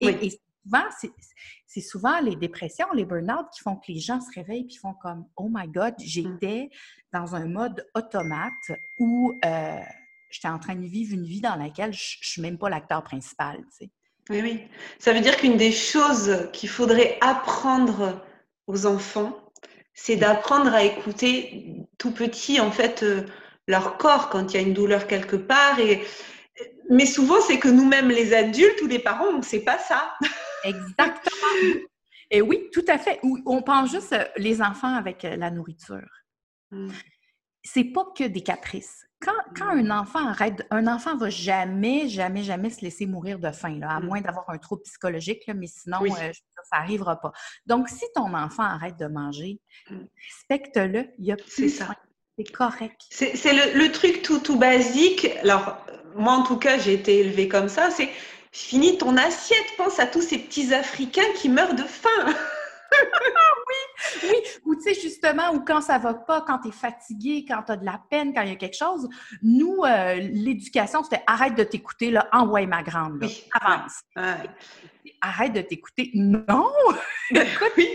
[0.00, 0.30] Et,
[0.64, 0.84] souvent,
[1.66, 4.94] c'est souvent les dépressions, les burn-out qui font que les gens se réveillent et font
[4.94, 6.70] comme Oh my God, j'étais
[7.12, 8.52] dans un mode automate
[8.98, 9.80] où euh,
[10.30, 13.02] j'étais en train de vivre une vie dans laquelle je ne suis même pas l'acteur
[13.02, 13.56] principal.
[13.56, 13.90] Tu sais.
[14.30, 14.60] Oui, oui.
[14.98, 18.24] Ça veut dire qu'une des choses qu'il faudrait apprendre
[18.66, 19.38] aux enfants,
[19.94, 23.26] c'est d'apprendre à écouter tout petit, en fait, euh,
[23.66, 25.78] leur corps quand il y a une douleur quelque part.
[25.80, 26.04] Et...
[26.88, 30.14] Mais souvent, c'est que nous-mêmes, les adultes ou les parents, on ne sait pas ça.
[30.64, 31.80] Exactement.
[32.30, 33.20] Et oui, tout à fait.
[33.44, 36.08] On pense juste euh, les enfants avec euh, la nourriture.
[36.70, 36.90] Hmm.
[37.62, 42.70] C'est pas que des caprices quand, un enfant arrête, un enfant va jamais, jamais, jamais
[42.70, 44.06] se laisser mourir de faim, là, à mmh.
[44.06, 47.32] moins d'avoir un trouble psychologique, là, mais sinon, euh, ça n'arrivera pas.
[47.66, 49.60] Donc, si ton enfant arrête de manger,
[49.90, 49.96] mmh.
[50.26, 51.94] respecte-le, il y a plus ça.
[52.38, 53.00] C'est correct.
[53.10, 53.34] C'est
[53.74, 55.26] le, truc tout, tout basique.
[55.42, 55.76] Alors,
[56.16, 57.90] moi, en tout cas, j'ai été élevée comme ça.
[57.90, 58.08] C'est
[58.52, 59.66] finis ton assiette.
[59.76, 62.08] Pense à tous ces petits Africains qui meurent de faim.
[64.22, 64.36] oui, oui.
[64.64, 67.72] Ou tu sais, justement, ou quand ça va pas, quand tu es fatigué, quand tu
[67.72, 69.08] as de la peine, quand il y a quelque chose,
[69.42, 73.24] nous, euh, l'éducation, c'était arrête de t'écouter, là, envoie ma grande,
[73.60, 74.02] avance.
[75.20, 76.10] Arrête de t'écouter.
[76.14, 76.70] Non!
[77.30, 77.88] oui.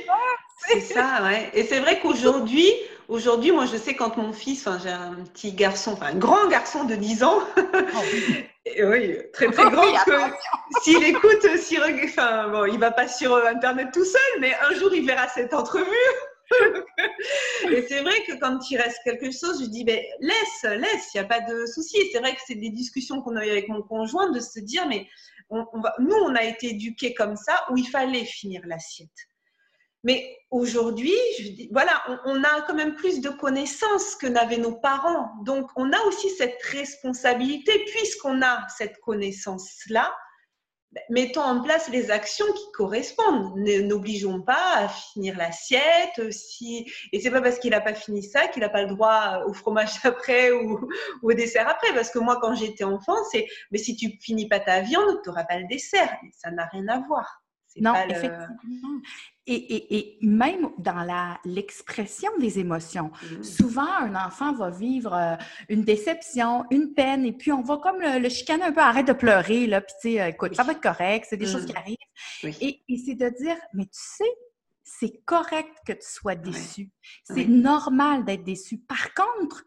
[0.68, 1.50] C'est ça, ouais.
[1.54, 2.72] Et c'est vrai qu'aujourd'hui,
[3.08, 6.84] aujourd'hui, moi, je sais quand mon fils, j'ai un petit garçon, enfin un grand garçon
[6.84, 8.00] de 10 ans, oh,
[8.84, 9.18] oui.
[9.34, 9.84] très très grand,
[10.84, 14.94] s'il écoute, s'il, enfin bon, il va pas sur Internet tout seul, mais un jour
[14.94, 15.86] il verra cette entrevue.
[17.72, 21.18] et c'est vrai que quand il reste quelque chose, je dis ben, laisse, laisse, il
[21.18, 21.98] n'y a pas de souci.
[22.12, 24.88] c'est vrai que c'est des discussions qu'on a eues avec mon conjoint de se dire
[24.88, 25.08] mais
[25.50, 29.28] on, va, nous, on a été éduqués comme ça où il fallait finir l'assiette.
[30.04, 31.18] Mais aujourd'hui,
[31.72, 35.32] voilà, on, a quand même plus de connaissances que n'avaient nos parents.
[35.44, 40.14] Donc, on a aussi cette responsabilité, puisqu'on a cette connaissance-là,
[41.10, 43.58] mettons en place les actions qui correspondent.
[43.58, 46.32] N'obligeons pas à finir l'assiette.
[46.32, 46.90] Si...
[47.12, 49.54] Et c'est pas parce qu'il n'a pas fini ça qu'il n'a pas le droit au
[49.54, 50.88] fromage après ou,
[51.24, 51.94] au dessert après.
[51.94, 55.30] Parce que moi, quand j'étais enfant, c'est mais si tu finis pas ta viande, tu
[55.30, 56.16] n'auras pas le dessert.
[56.32, 57.42] ça n'a rien à voir.
[57.80, 58.48] Non, effectivement.
[59.50, 63.44] Et, même dans l'expression des émotions, mmh.
[63.44, 65.36] souvent un enfant va vivre euh,
[65.70, 69.14] une déception, une peine, et puis on va comme le, chicaner un peu, arrête de
[69.14, 71.68] pleurer, là, puis tu sais, écoute, ça va être correct, c'est des choses mmh.
[71.68, 71.98] qui arrivent.
[72.62, 74.32] Et, c'est de dire, mais tu sais,
[74.84, 76.90] c'est correct que tu sois déçu.
[77.24, 78.78] C'est normal d'être déçu.
[78.78, 79.64] Par contre,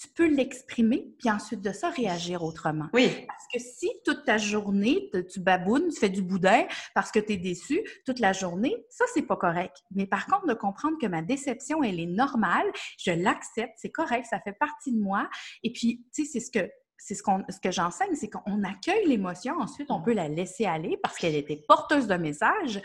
[0.00, 2.86] tu peux l'exprimer, puis ensuite de ça, réagir autrement.
[2.94, 3.10] Oui.
[3.26, 7.34] Parce que si toute ta journée, tu babounes, tu fais du boudin parce que tu
[7.34, 9.76] es déçu toute la journée, ça, c'est pas correct.
[9.90, 12.66] Mais par contre, de comprendre que ma déception, elle est normale,
[12.98, 15.28] je l'accepte, c'est correct, ça fait partie de moi.
[15.62, 16.70] Et puis, tu sais, c'est ce que
[17.02, 20.98] c'est ce, ce que j'enseigne, c'est qu'on accueille l'émotion, ensuite on peut la laisser aller
[21.02, 22.80] parce qu'elle était porteuse de message.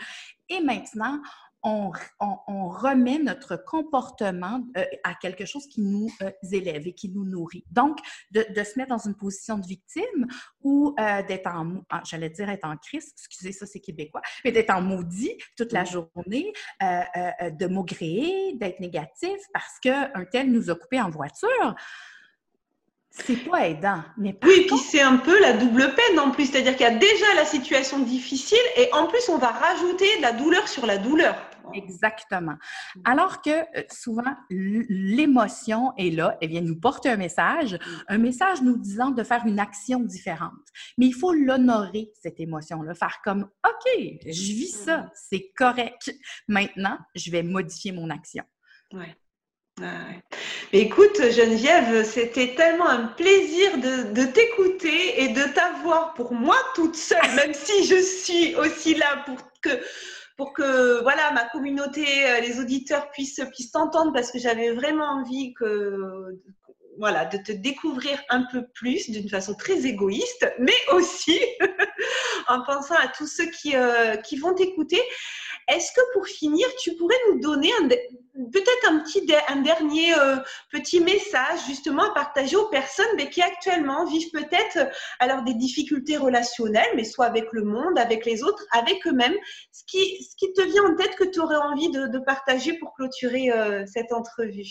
[0.48, 1.20] Et maintenant,
[1.66, 7.24] on, remet notre comportement euh, à quelque chose qui nous euh, élève et qui nous
[7.24, 7.64] nourrit.
[7.70, 7.98] Donc,
[8.30, 10.26] de, se mettre dans une position de victime
[10.62, 14.52] ou euh, d'être en, ah, j'allais dire être en crise, excusez, ça c'est québécois, mais
[14.52, 20.74] d'être en maudit toute la journée, de maugréer, d'être négatif parce qu'un tel nous a
[20.74, 21.74] coupé en voiture.
[23.24, 24.02] C'est pas aidant.
[24.18, 26.50] Mais oui, puis c'est un peu la double peine en plus.
[26.50, 30.22] C'est-à-dire qu'il y a déjà la situation difficile et en plus, on va rajouter de
[30.22, 31.34] la douleur sur la douleur.
[31.74, 32.56] Exactement.
[32.96, 33.00] Mm.
[33.04, 37.78] Alors que euh, souvent, l'émotion est là, elle vient nous porter un message, mm.
[38.08, 40.52] un message nous disant de faire une action différente.
[40.98, 45.10] Mais il faut l'honorer, cette émotion-là, faire comme, OK, je vis ça, mm.
[45.14, 46.14] c'est correct.
[46.48, 48.44] Maintenant, je vais modifier mon action.
[48.92, 49.16] Ouais.
[50.72, 56.96] écoute, Geneviève, c'était tellement un plaisir de, de t'écouter et de t'avoir pour moi toute
[56.96, 59.70] seule, même si je suis aussi là pour que
[60.36, 63.40] pour que voilà ma communauté, euh, les auditeurs puissent
[63.72, 66.38] t'entendre parce que j'avais vraiment envie que
[66.98, 71.38] voilà de te découvrir un peu plus d'une façon très égoïste, mais aussi
[72.48, 75.00] en pensant à tous ceux qui euh, qui vont t'écouter.
[75.68, 77.70] Est-ce que pour finir, tu pourrais nous donner
[78.52, 80.36] peut-être un petit un dernier euh,
[80.70, 86.16] petit message justement à partager aux personnes qui actuellement vivent peut-être euh, alors des difficultés
[86.16, 89.36] relationnelles, mais soit avec le monde, avec les autres, avec eux-mêmes.
[89.72, 92.94] Ce qui, ce qui te vient en tête que tu aurais envie de, partager pour
[92.94, 94.66] clôturer euh, cette entrevue?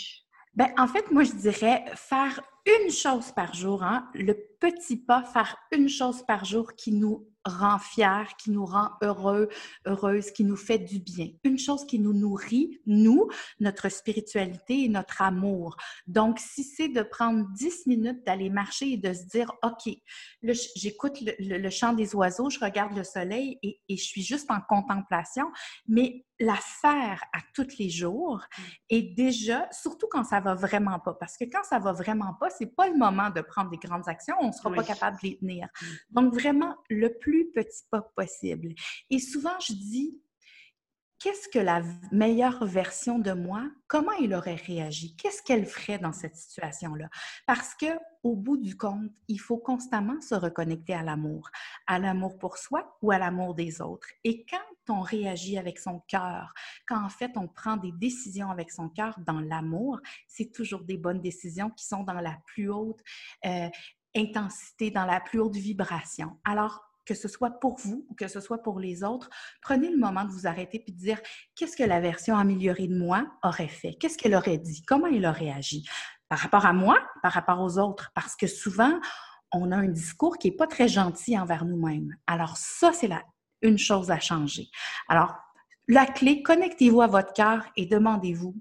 [0.55, 5.23] Ben, en fait, moi, je dirais faire une chose par jour, hein, le petit pas,
[5.23, 9.49] faire une chose par jour qui nous rend fiers, qui nous rend heureux,
[9.85, 11.29] heureuse, qui nous fait du bien.
[11.43, 15.77] Une chose qui nous nourrit, nous, notre spiritualité et notre amour.
[16.07, 19.93] Donc, si c'est de prendre 10 minutes d'aller marcher et de se dire, OK,
[20.75, 24.61] j'écoute le, chant des oiseaux, je regarde le soleil et, et je suis juste en
[24.67, 25.45] contemplation,
[25.87, 28.41] mais la faire à tous les jours
[28.89, 32.49] et déjà, surtout quand ça va vraiment pas, parce que quand ça va vraiment pas,
[32.57, 35.37] c'est pas le moment de prendre des grandes actions, on sera pas capable de les
[35.37, 35.67] tenir.
[35.81, 35.85] Mm.
[36.11, 38.73] Donc vraiment, le plus petit pas possible.
[39.09, 40.19] Et souvent, je dis,
[41.19, 41.81] qu'est-ce que la
[42.11, 45.15] meilleure version de moi, comment elle aurait réagi?
[45.15, 47.09] Qu'est-ce qu'elle ferait dans cette situation-là?
[47.47, 47.87] Parce que
[48.23, 51.49] au bout du compte, il faut constamment se reconnecter à l'amour,
[51.87, 54.07] à l'amour pour soi ou à l'amour des autres.
[54.23, 56.53] Et quand on réagit avec son cœur,
[56.87, 60.97] quand en fait on prend des décisions avec son cœur dans l'amour, c'est toujours des
[60.97, 63.01] bonnes décisions qui sont dans la plus haute
[63.45, 63.69] euh,
[64.15, 66.39] intensité, dans la plus haute vibration.
[66.45, 69.29] Alors, que ce soit pour vous ou que ce soit pour les autres,
[69.61, 71.21] prenez le moment de vous arrêter puis de dire
[71.55, 75.25] qu'est-ce que la version améliorée de moi aurait fait, qu'est-ce qu'elle aurait dit, comment elle
[75.25, 75.87] aurait agi
[76.27, 78.99] par rapport à moi, par rapport aux autres, parce que souvent,
[79.51, 82.15] on a un discours qui n'est pas très gentil envers nous-mêmes.
[82.25, 83.21] Alors ça, c'est la,
[83.65, 84.67] une chose à changer.
[85.07, 85.35] Alors,
[85.87, 88.55] la clé, connectez-vous à votre cœur et demandez-vous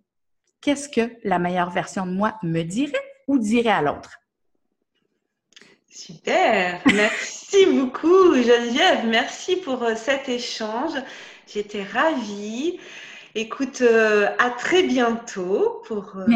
[0.61, 2.93] qu'est-ce que la meilleure version de moi me dirait
[3.29, 4.19] ou dirait à l'autre?
[5.89, 10.93] Super, merci beaucoup Geneviève, merci pour euh, cet échange.
[11.47, 12.79] J'étais ravie.
[13.35, 16.27] Écoute, euh, à très bientôt pour euh,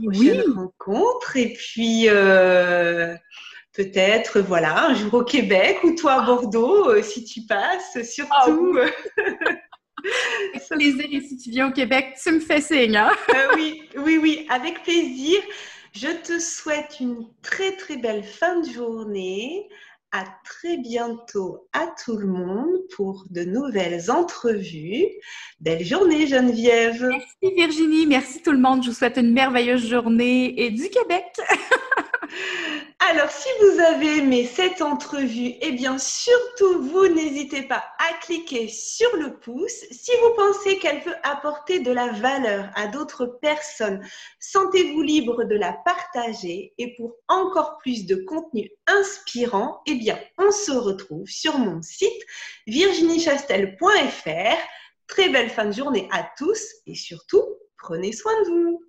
[0.00, 1.36] une prochaine rencontre.
[1.36, 3.14] Et puis, euh,
[3.74, 8.78] peut-être, voilà, un jour au Québec ou toi à Bordeaux, si tu passes, surtout.
[10.54, 12.96] Avec plaisir, et si tu viens au Québec, tu me fais signe.
[12.96, 13.10] Hein?
[13.54, 15.40] oui, oui, oui, avec plaisir.
[15.92, 19.66] Je te souhaite une très, très belle fin de journée
[20.12, 25.06] à très bientôt à tout le monde pour de nouvelles entrevues.
[25.60, 27.08] Belle journée Geneviève.
[27.08, 28.82] Merci Virginie, merci tout le monde.
[28.82, 31.24] Je vous souhaite une merveilleuse journée et du Québec.
[33.10, 38.66] Alors, si vous avez aimé cette entrevue, eh bien, surtout, vous n'hésitez pas à cliquer
[38.68, 39.84] sur le pouce.
[39.90, 44.02] Si vous pensez qu'elle peut apporter de la valeur à d'autres personnes,
[44.40, 46.72] sentez-vous libre de la partager.
[46.78, 52.22] Et pour encore plus de contenu inspirant, eh bien, on se retrouve sur mon site
[52.66, 54.56] virginiechastel.fr.
[55.08, 57.44] Très belle fin de journée à tous et surtout,
[57.76, 58.83] prenez soin de vous.